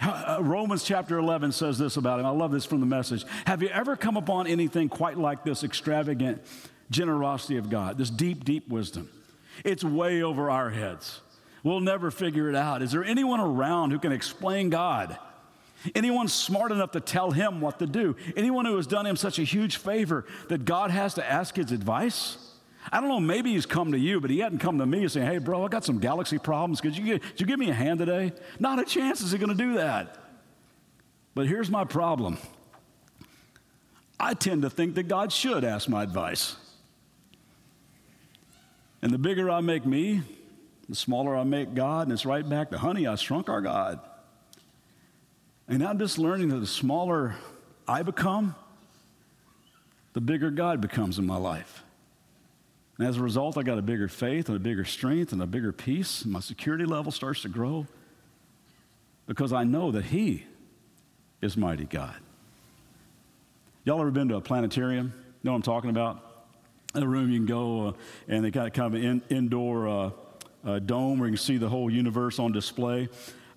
Uh, 0.02 0.36
Romans 0.42 0.84
chapter 0.84 1.16
11 1.16 1.50
says 1.52 1.78
this 1.78 1.96
about 1.96 2.20
him. 2.20 2.26
I 2.26 2.30
love 2.30 2.52
this 2.52 2.66
from 2.66 2.80
the 2.80 2.86
message. 2.86 3.24
Have 3.46 3.62
you 3.62 3.68
ever 3.68 3.96
come 3.96 4.18
upon 4.18 4.46
anything 4.46 4.90
quite 4.90 5.16
like 5.16 5.42
this 5.42 5.64
extravagant 5.64 6.42
generosity 6.90 7.56
of 7.56 7.70
God, 7.70 7.96
this 7.96 8.10
deep, 8.10 8.44
deep 8.44 8.68
wisdom? 8.68 9.08
It's 9.64 9.82
way 9.82 10.22
over 10.22 10.50
our 10.50 10.68
heads. 10.68 11.22
We'll 11.62 11.80
never 11.80 12.10
figure 12.10 12.50
it 12.50 12.54
out. 12.54 12.82
Is 12.82 12.92
there 12.92 13.02
anyone 13.02 13.40
around 13.40 13.92
who 13.92 13.98
can 13.98 14.12
explain 14.12 14.68
God? 14.68 15.18
Anyone 15.94 16.28
smart 16.28 16.72
enough 16.72 16.92
to 16.92 17.00
tell 17.00 17.30
him 17.30 17.60
what 17.60 17.78
to 17.78 17.86
do? 17.86 18.16
Anyone 18.36 18.64
who 18.64 18.76
has 18.76 18.86
done 18.86 19.06
him 19.06 19.16
such 19.16 19.38
a 19.38 19.42
huge 19.42 19.76
favor 19.76 20.24
that 20.48 20.64
God 20.64 20.90
has 20.90 21.14
to 21.14 21.30
ask 21.30 21.56
his 21.56 21.72
advice? 21.72 22.38
I 22.92 23.00
don't 23.00 23.08
know, 23.08 23.20
maybe 23.20 23.52
he's 23.52 23.66
come 23.66 23.92
to 23.92 23.98
you, 23.98 24.20
but 24.20 24.30
he 24.30 24.38
hadn't 24.38 24.58
come 24.58 24.78
to 24.78 24.86
me 24.86 25.06
saying, 25.08 25.26
hey, 25.26 25.38
bro, 25.38 25.64
I 25.64 25.68
got 25.68 25.84
some 25.84 25.98
galaxy 25.98 26.38
problems. 26.38 26.80
Could 26.80 26.96
you, 26.96 27.18
could 27.18 27.40
you 27.40 27.46
give 27.46 27.58
me 27.58 27.70
a 27.70 27.74
hand 27.74 27.98
today? 27.98 28.32
Not 28.60 28.78
a 28.78 28.84
chance 28.84 29.20
is 29.20 29.32
he 29.32 29.38
going 29.38 29.56
to 29.56 29.56
do 29.56 29.74
that. 29.74 30.16
But 31.34 31.46
here's 31.46 31.70
my 31.70 31.84
problem 31.84 32.38
I 34.18 34.34
tend 34.34 34.62
to 34.62 34.70
think 34.70 34.94
that 34.94 35.08
God 35.08 35.32
should 35.32 35.64
ask 35.64 35.88
my 35.88 36.02
advice. 36.02 36.56
And 39.02 39.12
the 39.12 39.18
bigger 39.18 39.50
I 39.50 39.60
make 39.60 39.84
me, 39.84 40.22
the 40.88 40.94
smaller 40.94 41.36
I 41.36 41.44
make 41.44 41.74
God, 41.74 42.06
and 42.06 42.12
it's 42.12 42.24
right 42.24 42.48
back 42.48 42.70
to, 42.70 42.78
honey, 42.78 43.06
I 43.06 43.16
shrunk 43.16 43.48
our 43.48 43.60
God. 43.60 44.00
And 45.68 45.82
I'm 45.82 45.98
just 45.98 46.18
learning 46.18 46.48
that 46.50 46.60
the 46.60 46.66
smaller 46.66 47.34
I 47.88 48.02
become, 48.02 48.54
the 50.12 50.20
bigger 50.20 50.50
God 50.50 50.80
becomes 50.80 51.18
in 51.18 51.26
my 51.26 51.36
life. 51.36 51.82
And 52.98 53.06
as 53.06 53.18
a 53.18 53.22
result, 53.22 53.58
I 53.58 53.62
got 53.62 53.76
a 53.76 53.82
bigger 53.82 54.08
faith 54.08 54.48
and 54.48 54.56
a 54.56 54.60
bigger 54.60 54.84
strength 54.84 55.32
and 55.32 55.42
a 55.42 55.46
bigger 55.46 55.72
peace. 55.72 56.22
And 56.22 56.32
my 56.32 56.40
security 56.40 56.84
level 56.84 57.12
starts 57.12 57.42
to 57.42 57.48
grow 57.48 57.86
because 59.26 59.52
I 59.52 59.64
know 59.64 59.90
that 59.90 60.06
He 60.06 60.46
is 61.42 61.56
mighty 61.56 61.84
God. 61.84 62.14
Y'all 63.84 64.00
ever 64.00 64.10
been 64.10 64.28
to 64.28 64.36
a 64.36 64.40
planetarium? 64.40 65.12
Know 65.42 65.52
what 65.52 65.56
I'm 65.56 65.62
talking 65.62 65.90
about? 65.90 66.22
A 66.94 67.06
room 67.06 67.30
you 67.30 67.38
can 67.38 67.46
go 67.46 67.88
uh, 67.88 67.92
and 68.26 68.44
they 68.44 68.50
got 68.50 68.72
kind 68.72 68.94
of 68.94 69.00
an 69.00 69.22
in, 69.28 69.36
indoor 69.36 69.88
uh, 69.88 70.10
uh, 70.64 70.78
dome 70.78 71.18
where 71.18 71.28
you 71.28 71.36
can 71.36 71.44
see 71.44 71.58
the 71.58 71.68
whole 71.68 71.90
universe 71.90 72.38
on 72.38 72.52
display. 72.52 73.08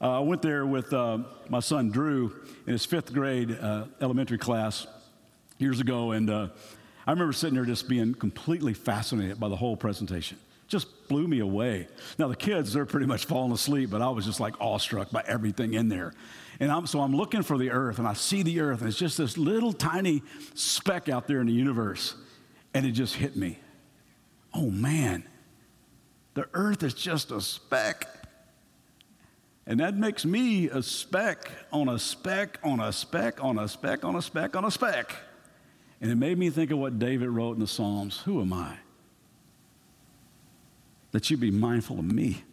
Uh, 0.02 0.18
I 0.18 0.20
went 0.20 0.42
there 0.42 0.66
with 0.66 0.94
uh, 0.94 1.20
my 1.50 1.60
son 1.60 1.90
Drew 1.90 2.34
in 2.66 2.72
his 2.72 2.86
fifth 2.86 3.14
grade 3.14 3.52
uh, 3.60 3.86
elementary 4.00 4.38
class 4.38 4.88
years 5.58 5.82
ago, 5.82 6.12
and 6.12 6.30
uh, 6.30 6.48
I 7.06 7.12
remember 7.12 7.34
sitting 7.34 7.56
there 7.56 7.66
just 7.66 7.90
being 7.90 8.14
completely 8.14 8.74
fascinated 8.74 9.42
by 9.42 9.50
the 9.50 9.58
whole 9.58 9.76
presentation. 9.76 10.38
Just 10.70 11.10
blew 11.10 11.28
me 11.28 11.40
away. 11.40 11.90
Now, 12.18 12.30
the 12.30 12.36
kids, 12.36 12.72
they're 12.72 12.86
pretty 12.86 13.08
much 13.08 13.26
falling 13.26 13.52
asleep, 13.52 13.90
but 13.90 14.02
I 14.02 14.10
was 14.10 14.26
just 14.26 14.40
like 14.40 14.54
awestruck 14.62 15.12
by 15.12 15.24
everything 15.28 15.74
in 15.74 15.90
there. 15.90 16.14
And 16.62 16.72
I'm, 16.72 16.88
so 16.88 17.02
I'm 17.02 17.16
looking 17.16 17.42
for 17.42 17.58
the 17.58 17.72
earth, 17.72 18.00
and 18.00 18.08
I 18.08 18.14
see 18.14 18.42
the 18.42 18.62
earth, 18.62 18.80
and 18.80 18.88
it's 18.88 18.98
just 18.98 19.18
this 19.18 19.38
little 19.38 19.74
tiny 19.74 20.22
speck 20.54 21.10
out 21.10 21.28
there 21.28 21.42
in 21.42 21.48
the 21.48 21.54
universe. 21.54 22.16
And 22.74 22.86
it 22.86 22.92
just 22.92 23.16
hit 23.16 23.36
me. 23.36 23.60
Oh, 24.54 24.70
man, 24.70 25.24
the 26.36 26.48
earth 26.54 26.84
is 26.84 26.94
just 26.94 27.32
a 27.32 27.42
speck 27.42 28.19
and 29.70 29.80
that 29.82 29.96
makes 29.96 30.26
me 30.26 30.68
a 30.68 30.82
speck 30.82 31.52
on 31.72 31.90
a 31.90 32.00
speck 32.00 32.58
on 32.64 32.80
a 32.80 32.92
speck 32.92 33.44
on 33.44 33.60
a 33.60 33.68
speck 33.68 34.04
on 34.04 34.16
a 34.16 34.22
speck 34.22 34.56
on 34.56 34.66
a 34.66 34.72
speck. 34.72 35.16
And 36.02 36.10
it 36.10 36.16
made 36.16 36.40
me 36.40 36.50
think 36.50 36.72
of 36.72 36.80
what 36.80 36.98
David 36.98 37.30
wrote 37.30 37.54
in 37.54 37.60
the 37.60 37.68
Psalms 37.68 38.22
Who 38.22 38.42
am 38.42 38.52
I? 38.52 38.78
That 41.12 41.30
you 41.30 41.38
be 41.38 41.52
mindful 41.52 42.00
of 42.00 42.06
me. 42.06 42.44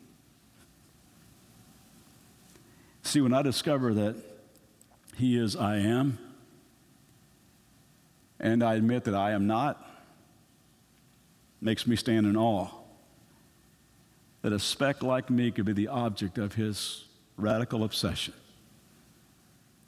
See, 3.03 3.23
when 3.23 3.33
I 3.33 3.41
discover 3.41 3.95
that 3.95 4.17
He 5.17 5.39
is 5.39 5.57
I 5.57 5.79
am, 5.79 6.19
and 8.39 8.63
I 8.63 8.75
admit 8.75 9.05
that 9.05 9.15
I 9.15 9.31
am 9.31 9.47
not, 9.47 9.83
makes 11.63 11.87
me 11.87 11.97
stand 11.97 12.27
in 12.27 12.37
awe 12.37 12.76
that 14.43 14.53
a 14.53 14.59
speck 14.59 15.03
like 15.03 15.31
me 15.31 15.51
could 15.51 15.65
be 15.65 15.73
the 15.73 15.89
object 15.89 16.39
of 16.39 16.55
his 16.55 17.05
radical 17.37 17.85
obsession. 17.85 18.35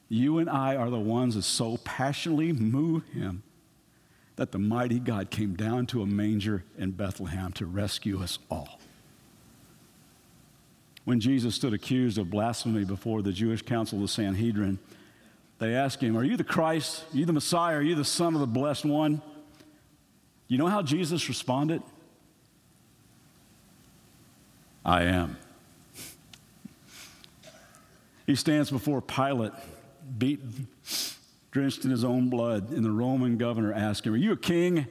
You 0.08 0.38
and 0.38 0.48
I 0.48 0.76
are 0.76 0.90
the 0.90 0.98
ones 0.98 1.34
that 1.34 1.42
so 1.42 1.76
passionately 1.78 2.52
move 2.52 3.04
him 3.08 3.42
that 4.36 4.52
the 4.52 4.58
mighty 4.58 4.98
God 4.98 5.30
came 5.30 5.54
down 5.54 5.86
to 5.86 6.02
a 6.02 6.06
manger 6.06 6.64
in 6.78 6.92
Bethlehem 6.92 7.52
to 7.54 7.66
rescue 7.66 8.22
us 8.22 8.38
all. 8.50 8.80
When 11.04 11.20
Jesus 11.20 11.54
stood 11.54 11.72
accused 11.72 12.18
of 12.18 12.30
blasphemy 12.30 12.84
before 12.84 13.22
the 13.22 13.32
Jewish 13.32 13.62
council, 13.62 13.98
of 13.98 14.02
the 14.02 14.08
Sanhedrin, 14.08 14.78
they 15.58 15.74
asked 15.74 16.02
him, 16.02 16.16
Are 16.16 16.22
you 16.22 16.36
the 16.36 16.44
Christ? 16.44 17.04
Are 17.12 17.16
you 17.16 17.26
the 17.26 17.32
Messiah? 17.32 17.76
Are 17.76 17.82
you 17.82 17.94
the 17.94 18.04
Son 18.04 18.34
of 18.34 18.40
the 18.40 18.46
Blessed 18.46 18.84
One? 18.84 19.20
You 20.46 20.58
know 20.58 20.66
how 20.66 20.82
Jesus 20.82 21.28
responded? 21.28 21.82
I 24.88 25.02
am. 25.02 25.36
He 28.26 28.34
stands 28.34 28.70
before 28.70 29.02
Pilate, 29.02 29.52
beaten, 30.16 30.66
drenched 31.50 31.84
in 31.84 31.90
his 31.90 32.04
own 32.04 32.30
blood, 32.30 32.70
and 32.70 32.82
the 32.82 32.90
Roman 32.90 33.36
governor 33.36 33.74
asks 33.74 34.06
him, 34.06 34.14
Are 34.14 34.16
you 34.16 34.32
a 34.32 34.36
king? 34.36 34.86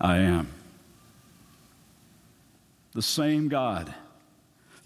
I 0.00 0.16
am. 0.16 0.48
The 2.92 3.02
same 3.02 3.46
God 3.46 3.94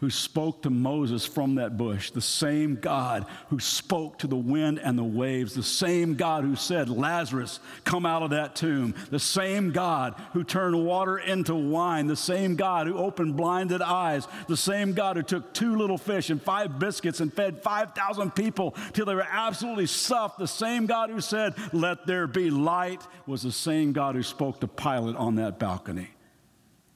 who 0.01 0.09
spoke 0.09 0.63
to 0.63 0.71
Moses 0.71 1.27
from 1.27 1.57
that 1.57 1.77
bush, 1.77 2.11
the 2.11 2.21
same 2.21 2.77
God 2.77 3.27
who 3.49 3.61
spoke 3.61 4.19
to 4.19 4.27
the 4.27 4.37
wind 4.37 4.81
and 4.83 4.99
the 4.99 5.05
waves, 5.05 5.55
the 5.55 5.63
same 5.63 6.15
God 6.15 6.43
who 6.43 6.57
said, 6.57 6.89
Lazarus, 6.89 7.61
come 7.85 8.07
out 8.07 8.23
of 8.23 8.31
that 8.31 8.57
tomb, 8.57 8.95
the 9.11 9.19
same 9.19 9.73
God 9.73 10.15
who 10.33 10.43
turned 10.43 10.87
water 10.87 11.19
into 11.19 11.55
wine, 11.55 12.07
the 12.07 12.17
same 12.17 12.57
God 12.57 12.87
who 12.87 12.97
opened 12.97 13.37
blinded 13.37 13.83
eyes, 13.83 14.27
the 14.49 14.57
same 14.57 14.95
God 14.95 15.17
who 15.17 15.23
took 15.23 15.53
two 15.53 15.77
little 15.77 15.99
fish 15.99 16.31
and 16.31 16.41
five 16.41 16.79
biscuits 16.79 17.21
and 17.21 17.33
fed 17.33 17.63
5,000 17.63 18.35
people 18.35 18.75
till 18.95 19.05
they 19.05 19.15
were 19.15 19.27
absolutely 19.31 19.87
stuffed, 19.87 20.39
the 20.39 20.49
same 20.49 20.87
God 20.87 21.11
who 21.11 21.21
said, 21.21 21.55
Let 21.75 22.07
there 22.07 22.27
be 22.27 22.51
light, 22.51 23.03
was 23.27 23.43
the 23.43 23.53
same 23.53 23.93
God 23.93 24.15
who 24.15 24.23
spoke 24.23 24.61
to 24.61 24.67
Pilate 24.67 25.17
on 25.17 25.35
that 25.35 25.59
balcony. 25.59 26.09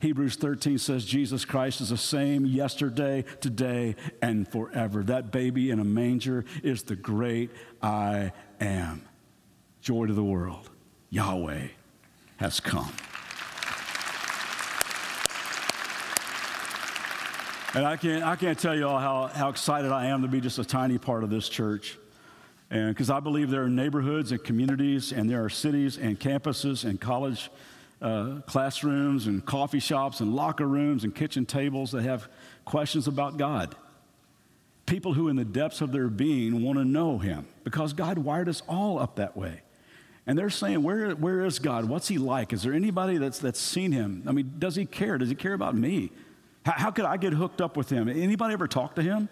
Hebrews 0.05 0.37
13 0.37 0.77
says 0.77 1.07
Jesus 1.07 1.47
Christ 1.47 1.81
is 1.81 1.89
the 1.89 1.97
same 1.97 2.45
yesterday, 2.45 3.25
today, 3.41 3.97
and 4.21 4.47
forever. 4.47 5.03
That 5.03 5.33
baby 5.33 5.71
in 5.71 5.81
a 5.81 5.85
manger 5.85 6.45
is 6.63 6.83
the 6.83 6.95
great 6.95 7.51
I 7.83 8.33
am. 8.61 9.01
Joy 9.81 10.05
to 10.05 10.13
the 10.13 10.23
world. 10.23 10.69
Yahweh 11.09 11.69
has 12.37 12.61
come. 12.61 12.93
And 17.73 17.87
I 17.87 17.97
can't, 17.97 18.25
I 18.25 18.37
can't 18.37 18.59
tell 18.59 18.77
you 18.77 18.87
all 18.87 18.99
how, 18.99 19.29
how 19.29 19.49
excited 19.49 19.91
I 19.91 20.09
am 20.09 20.21
to 20.21 20.29
be 20.29 20.43
just 20.43 20.59
a 20.59 20.67
tiny 20.67 20.99
part 20.99 21.25
of 21.25 21.31
this 21.31 21.49
church. 21.49 21.97
And 22.69 22.91
because 22.91 23.09
I 23.09 23.21
believe 23.21 23.49
there 23.49 23.63
are 23.63 23.71
neighborhoods 23.71 24.33
and 24.33 24.45
communities, 24.45 25.13
and 25.13 25.31
there 25.31 25.43
are 25.43 25.49
cities 25.49 25.97
and 25.97 26.21
campuses 26.21 26.85
and 26.85 27.01
college 27.01 27.49
uh, 28.05 28.41
classrooms 28.43 29.27
and 29.27 29.45
coffee 29.45 29.81
shops 29.81 30.21
and 30.21 30.37
locker 30.37 30.69
rooms 30.69 31.05
and 31.05 31.15
kitchen 31.15 31.47
tables 31.47 31.93
that 31.93 32.03
have 32.03 32.29
questions 32.67 33.09
about 33.09 33.39
God. 33.39 33.75
People 34.85 35.15
who, 35.15 35.29
in 35.29 35.37
the 35.37 35.45
depths 35.45 35.81
of 35.81 35.91
their 35.91 36.09
being, 36.09 36.63
want 36.63 36.79
to 36.79 36.85
know 36.85 37.17
Him 37.17 37.47
because 37.65 37.95
God 37.95 38.19
wired 38.19 38.49
us 38.51 38.63
all 38.69 38.99
up 38.99 39.17
that 39.17 39.35
way. 39.37 39.63
And 40.27 40.39
they're 40.39 40.51
saying, 40.51 40.83
where, 40.83 41.13
where 41.13 41.47
is 41.47 41.59
God? 41.59 41.89
What's 41.89 42.09
He 42.09 42.19
like? 42.19 42.53
Is 42.53 42.63
there 42.63 42.75
anybody 42.75 43.17
that's, 43.17 43.39
that's 43.39 43.61
seen 43.61 43.91
Him? 43.91 44.23
I 44.27 44.33
mean, 44.33 44.53
does 44.59 44.77
He 44.77 44.85
care? 44.85 45.17
Does 45.17 45.31
He 45.31 45.35
care 45.35 45.55
about 45.55 45.75
me? 45.75 46.13
How, 46.67 46.73
how 46.73 46.91
could 46.91 47.07
I 47.07 47.17
get 47.17 47.33
hooked 47.33 47.63
up 47.63 47.75
with 47.75 47.89
Him? 47.89 48.11
Anybody 48.11 48.53
ever 48.53 48.69
talk 48.69 48.97
to 48.97 49.03
Him? 49.03 49.31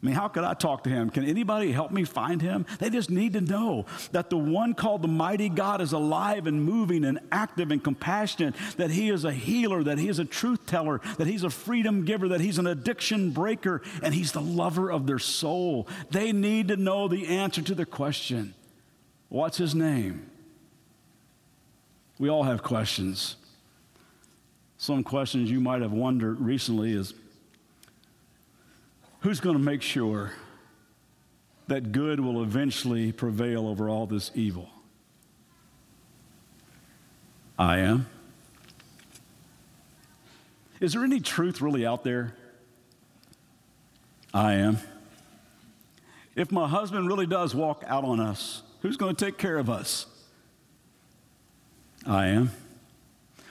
I 0.00 0.06
mean, 0.06 0.14
how 0.14 0.28
could 0.28 0.44
I 0.44 0.54
talk 0.54 0.84
to 0.84 0.90
him? 0.90 1.10
Can 1.10 1.24
anybody 1.24 1.72
help 1.72 1.90
me 1.90 2.04
find 2.04 2.40
him? 2.40 2.66
They 2.78 2.88
just 2.88 3.10
need 3.10 3.32
to 3.32 3.40
know 3.40 3.84
that 4.12 4.30
the 4.30 4.36
one 4.36 4.74
called 4.74 5.02
the 5.02 5.08
mighty 5.08 5.48
God 5.48 5.80
is 5.80 5.92
alive 5.92 6.46
and 6.46 6.62
moving 6.62 7.04
and 7.04 7.18
active 7.32 7.72
and 7.72 7.82
compassionate, 7.82 8.54
that 8.76 8.92
he 8.92 9.10
is 9.10 9.24
a 9.24 9.32
healer, 9.32 9.82
that 9.82 9.98
he 9.98 10.08
is 10.08 10.20
a 10.20 10.24
truth 10.24 10.66
teller, 10.66 11.00
that 11.16 11.26
he's 11.26 11.42
a 11.42 11.50
freedom 11.50 12.04
giver, 12.04 12.28
that 12.28 12.40
he's 12.40 12.58
an 12.58 12.68
addiction 12.68 13.30
breaker, 13.32 13.82
and 14.00 14.14
he's 14.14 14.30
the 14.30 14.40
lover 14.40 14.88
of 14.88 15.08
their 15.08 15.18
soul. 15.18 15.88
They 16.10 16.30
need 16.30 16.68
to 16.68 16.76
know 16.76 17.08
the 17.08 17.26
answer 17.26 17.62
to 17.62 17.74
the 17.74 17.86
question 17.86 18.54
what's 19.28 19.58
his 19.58 19.74
name? 19.74 20.30
We 22.20 22.28
all 22.28 22.44
have 22.44 22.62
questions. 22.62 23.36
Some 24.78 25.02
questions 25.02 25.50
you 25.50 25.60
might 25.60 25.82
have 25.82 25.92
wondered 25.92 26.40
recently 26.40 26.92
is 26.92 27.14
Who's 29.20 29.40
going 29.40 29.56
to 29.56 29.62
make 29.62 29.82
sure 29.82 30.32
that 31.66 31.92
good 31.92 32.20
will 32.20 32.42
eventually 32.42 33.12
prevail 33.12 33.66
over 33.66 33.88
all 33.88 34.06
this 34.06 34.30
evil? 34.34 34.70
I 37.58 37.78
am. 37.78 38.06
Is 40.80 40.92
there 40.92 41.02
any 41.02 41.20
truth 41.20 41.60
really 41.60 41.84
out 41.84 42.04
there? 42.04 42.36
I 44.32 44.54
am. 44.54 44.78
If 46.36 46.52
my 46.52 46.68
husband 46.68 47.08
really 47.08 47.26
does 47.26 47.54
walk 47.54 47.82
out 47.88 48.04
on 48.04 48.20
us, 48.20 48.62
who's 48.82 48.96
going 48.96 49.16
to 49.16 49.24
take 49.24 49.38
care 49.38 49.58
of 49.58 49.68
us? 49.68 50.06
I 52.06 52.28
am. 52.28 52.52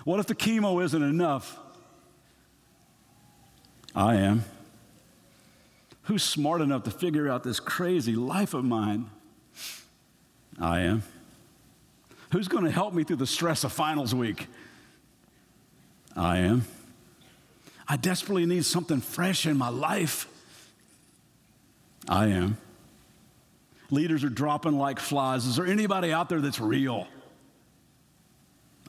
What 0.05 0.21
if 0.21 0.27
the 0.27 0.35
chemo 0.35 0.81
isn't 0.81 1.03
enough? 1.03 1.59
I 3.93 4.15
am. 4.15 4.45
Who's 6.07 6.23
smart 6.23 6.61
enough 6.61 6.83
to 6.83 6.91
figure 6.91 7.29
out 7.29 7.43
this 7.43 7.59
crazy 7.59 8.15
life 8.15 8.53
of 8.53 8.63
mine? 8.63 9.09
I 10.57 10.79
am. 10.79 11.03
Who's 12.31 12.47
going 12.47 12.63
to 12.63 12.71
help 12.71 12.93
me 12.93 13.03
through 13.03 13.17
the 13.17 13.27
stress 13.27 13.65
of 13.65 13.73
finals 13.73 14.15
week? 14.15 14.47
I 16.15 16.39
am. 16.39 16.65
I 17.89 17.97
desperately 17.97 18.45
need 18.45 18.63
something 18.63 19.01
fresh 19.01 19.45
in 19.45 19.57
my 19.57 19.67
life. 19.67 20.29
I 22.07 22.27
am. 22.27 22.55
Leaders 23.91 24.23
are 24.23 24.29
dropping 24.29 24.77
like 24.77 24.99
flies. 24.99 25.45
Is 25.45 25.57
there 25.57 25.65
anybody 25.65 26.13
out 26.13 26.29
there 26.29 26.39
that's 26.39 26.61
real? 26.61 27.05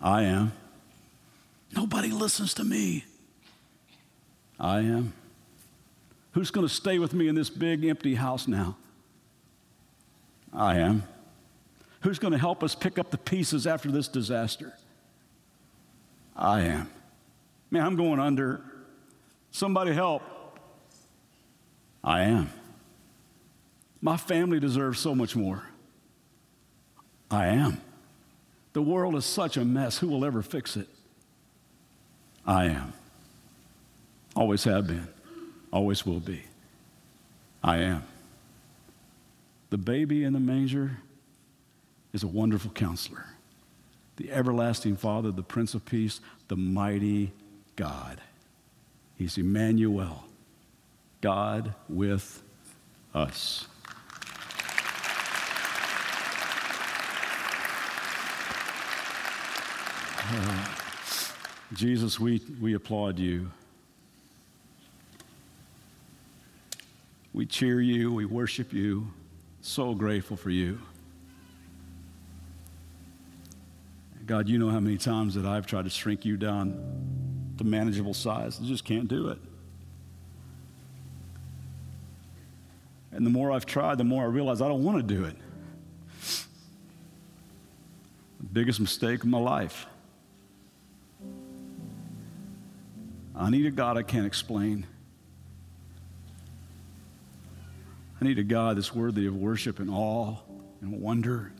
I 0.00 0.22
am. 0.22 0.52
Nobody 1.74 2.10
listens 2.10 2.54
to 2.54 2.64
me. 2.64 3.04
I 4.60 4.78
am. 4.78 5.14
Who's 6.32 6.50
going 6.50 6.66
to 6.66 6.72
stay 6.72 6.98
with 6.98 7.14
me 7.14 7.28
in 7.28 7.34
this 7.34 7.50
big 7.50 7.84
empty 7.84 8.14
house 8.14 8.46
now? 8.46 8.76
I 10.52 10.78
am. 10.78 11.04
Who's 12.02 12.18
going 12.18 12.32
to 12.32 12.38
help 12.38 12.62
us 12.62 12.74
pick 12.74 12.98
up 12.98 13.10
the 13.10 13.18
pieces 13.18 13.66
after 13.66 13.90
this 13.90 14.08
disaster? 14.08 14.72
I 16.36 16.60
am. 16.60 16.90
Man, 17.70 17.84
I'm 17.84 17.96
going 17.96 18.20
under. 18.20 18.62
Somebody 19.50 19.92
help. 19.92 20.22
I 22.04 22.22
am. 22.22 22.50
My 24.00 24.16
family 24.16 24.60
deserves 24.60 25.00
so 25.00 25.14
much 25.14 25.34
more. 25.34 25.64
I 27.30 27.48
am. 27.48 27.80
The 28.72 28.82
world 28.82 29.16
is 29.16 29.24
such 29.24 29.56
a 29.56 29.64
mess. 29.64 29.98
Who 29.98 30.08
will 30.08 30.24
ever 30.24 30.40
fix 30.40 30.76
it? 30.76 30.88
I 32.46 32.66
am. 32.66 32.92
Always 34.36 34.62
have 34.64 34.86
been 34.86 35.08
always 35.72 36.04
will 36.06 36.20
be. 36.20 36.42
I 37.62 37.78
am. 37.78 38.04
The 39.70 39.78
baby 39.78 40.24
in 40.24 40.32
the 40.32 40.40
manger 40.40 40.98
is 42.12 42.22
a 42.22 42.26
wonderful 42.26 42.70
counselor, 42.70 43.26
the 44.16 44.30
everlasting 44.32 44.96
Father, 44.96 45.30
the 45.30 45.42
Prince 45.42 45.74
of 45.74 45.84
Peace, 45.84 46.20
the 46.48 46.56
mighty 46.56 47.32
God. 47.76 48.20
He's 49.16 49.36
Emmanuel, 49.36 50.24
God 51.20 51.74
with 51.88 52.42
us. 53.14 53.66
Uh, 60.30 60.66
Jesus, 61.74 62.20
we, 62.20 62.40
we 62.60 62.74
applaud 62.74 63.18
you. 63.18 63.50
We 67.38 67.46
cheer 67.46 67.80
you, 67.80 68.12
we 68.12 68.24
worship 68.24 68.72
you. 68.72 69.12
So 69.60 69.94
grateful 69.94 70.36
for 70.36 70.50
you. 70.50 70.80
God, 74.26 74.48
you 74.48 74.58
know 74.58 74.70
how 74.70 74.80
many 74.80 74.98
times 74.98 75.36
that 75.36 75.46
I've 75.46 75.64
tried 75.64 75.84
to 75.84 75.90
shrink 75.90 76.24
you 76.24 76.36
down 76.36 77.54
to 77.58 77.62
manageable 77.62 78.12
size. 78.12 78.58
I 78.60 78.66
just 78.66 78.84
can't 78.84 79.06
do 79.06 79.28
it. 79.28 79.38
And 83.12 83.24
the 83.24 83.30
more 83.30 83.52
I've 83.52 83.66
tried, 83.66 83.98
the 83.98 84.04
more 84.04 84.24
I 84.24 84.26
realize 84.26 84.60
I 84.60 84.66
don't 84.66 84.82
want 84.82 84.96
to 84.96 85.14
do 85.14 85.22
it. 85.22 85.36
The 88.40 88.46
biggest 88.52 88.80
mistake 88.80 89.22
of 89.22 89.28
my 89.28 89.38
life. 89.38 89.86
I 93.36 93.48
need 93.48 93.64
a 93.64 93.70
God 93.70 93.96
I 93.96 94.02
can't 94.02 94.26
explain. 94.26 94.88
I 98.20 98.24
need 98.24 98.38
a 98.38 98.44
God 98.44 98.76
that's 98.76 98.94
worthy 98.94 99.26
of 99.26 99.36
worship 99.36 99.78
and 99.78 99.90
awe 99.90 100.36
and 100.80 101.00
wonder. 101.00 101.52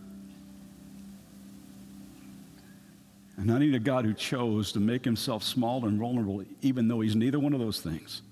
And 3.36 3.52
I 3.52 3.58
need 3.58 3.74
a 3.74 3.78
God 3.78 4.04
who 4.04 4.12
chose 4.12 4.72
to 4.72 4.80
make 4.80 5.04
himself 5.04 5.44
small 5.44 5.86
and 5.86 5.98
vulnerable, 5.98 6.44
even 6.60 6.88
though 6.88 7.00
he's 7.00 7.14
neither 7.14 7.38
one 7.38 7.52
of 7.52 7.60
those 7.60 7.80
things. 7.80 8.22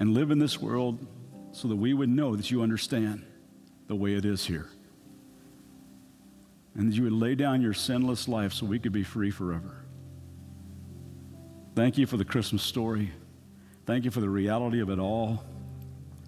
And 0.00 0.12
live 0.12 0.32
in 0.32 0.40
this 0.40 0.60
world 0.60 0.98
so 1.52 1.68
that 1.68 1.76
we 1.76 1.94
would 1.94 2.08
know 2.08 2.34
that 2.34 2.50
you 2.50 2.62
understand 2.62 3.24
the 3.86 3.94
way 3.94 4.14
it 4.14 4.24
is 4.24 4.44
here. 4.44 4.66
And 6.74 6.90
that 6.90 6.96
you 6.96 7.04
would 7.04 7.12
lay 7.12 7.36
down 7.36 7.62
your 7.62 7.74
sinless 7.74 8.26
life 8.26 8.52
so 8.52 8.66
we 8.66 8.80
could 8.80 8.92
be 8.92 9.04
free 9.04 9.30
forever. 9.30 9.76
Thank 11.76 11.98
you 11.98 12.06
for 12.06 12.16
the 12.16 12.24
Christmas 12.24 12.62
story. 12.62 13.12
Thank 13.84 14.04
you 14.04 14.10
for 14.10 14.20
the 14.20 14.30
reality 14.30 14.80
of 14.80 14.90
it 14.90 14.98
all. 14.98 15.44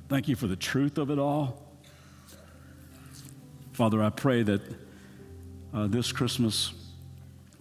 Thank 0.08 0.28
you 0.28 0.36
for 0.36 0.46
the 0.46 0.56
truth 0.56 0.98
of 0.98 1.10
it 1.10 1.18
all. 1.18 1.62
Father, 3.72 4.02
I 4.02 4.10
pray 4.10 4.42
that 4.42 4.60
uh, 5.72 5.86
this 5.86 6.12
Christmas 6.12 6.72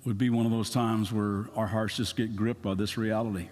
would 0.06 0.18
be 0.18 0.30
one 0.30 0.46
of 0.46 0.52
those 0.52 0.70
times 0.70 1.12
where 1.12 1.48
our 1.56 1.68
hearts 1.68 1.98
just 1.98 2.16
get 2.16 2.36
gripped 2.36 2.62
by 2.62 2.74
this 2.74 2.98
reality. 2.98 3.50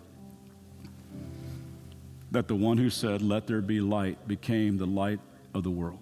that 2.31 2.47
the 2.47 2.55
one 2.55 2.77
who 2.77 2.89
said, 2.89 3.21
Let 3.21 3.45
there 3.45 3.61
be 3.61 3.81
light, 3.81 4.27
became 4.27 4.77
the 4.77 4.85
light 4.85 5.19
of 5.53 5.63
the 5.63 5.69
world. 5.69 5.99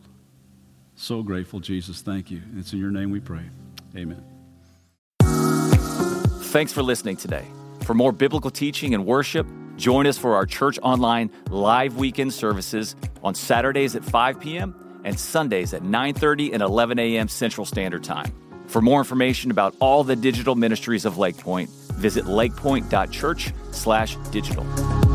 So 0.95 1.23
grateful, 1.23 1.59
Jesus. 1.59 2.01
Thank 2.01 2.29
you. 2.29 2.41
It's 2.57 2.73
in 2.73 2.79
your 2.79 2.91
name 2.91 3.09
we 3.09 3.19
pray. 3.19 3.43
Amen. 3.95 4.23
Thanks 5.21 6.71
for 6.73 6.83
listening 6.83 7.15
today. 7.17 7.45
For 7.83 7.93
more 7.93 8.11
biblical 8.11 8.51
teaching 8.51 8.93
and 8.93 9.05
worship, 9.05 9.47
join 9.79 10.05
us 10.05 10.17
for 10.17 10.35
our 10.35 10.45
Church 10.45 10.77
Online 10.83 11.31
live 11.49 11.95
weekend 11.95 12.33
services 12.33 12.95
on 13.23 13.33
Saturdays 13.33 13.95
at 13.95 14.03
5 14.03 14.39
p.m. 14.39 14.75
and 15.03 15.19
Sundays 15.19 15.73
at 15.73 15.81
9:30 15.81 16.53
and 16.53 16.61
11 16.61 16.99
a.m. 16.99 17.27
Central 17.27 17.65
Standard 17.65 18.03
Time. 18.03 18.31
For 18.67 18.81
more 18.81 18.99
information 18.99 19.49
about 19.49 19.75
all 19.79 20.03
the 20.03 20.15
digital 20.15 20.53
ministries 20.55 21.05
of 21.05 21.15
Lakepointe, 21.15 21.69
visit 21.93 22.25
lakepointe.church/digital. 22.25 25.08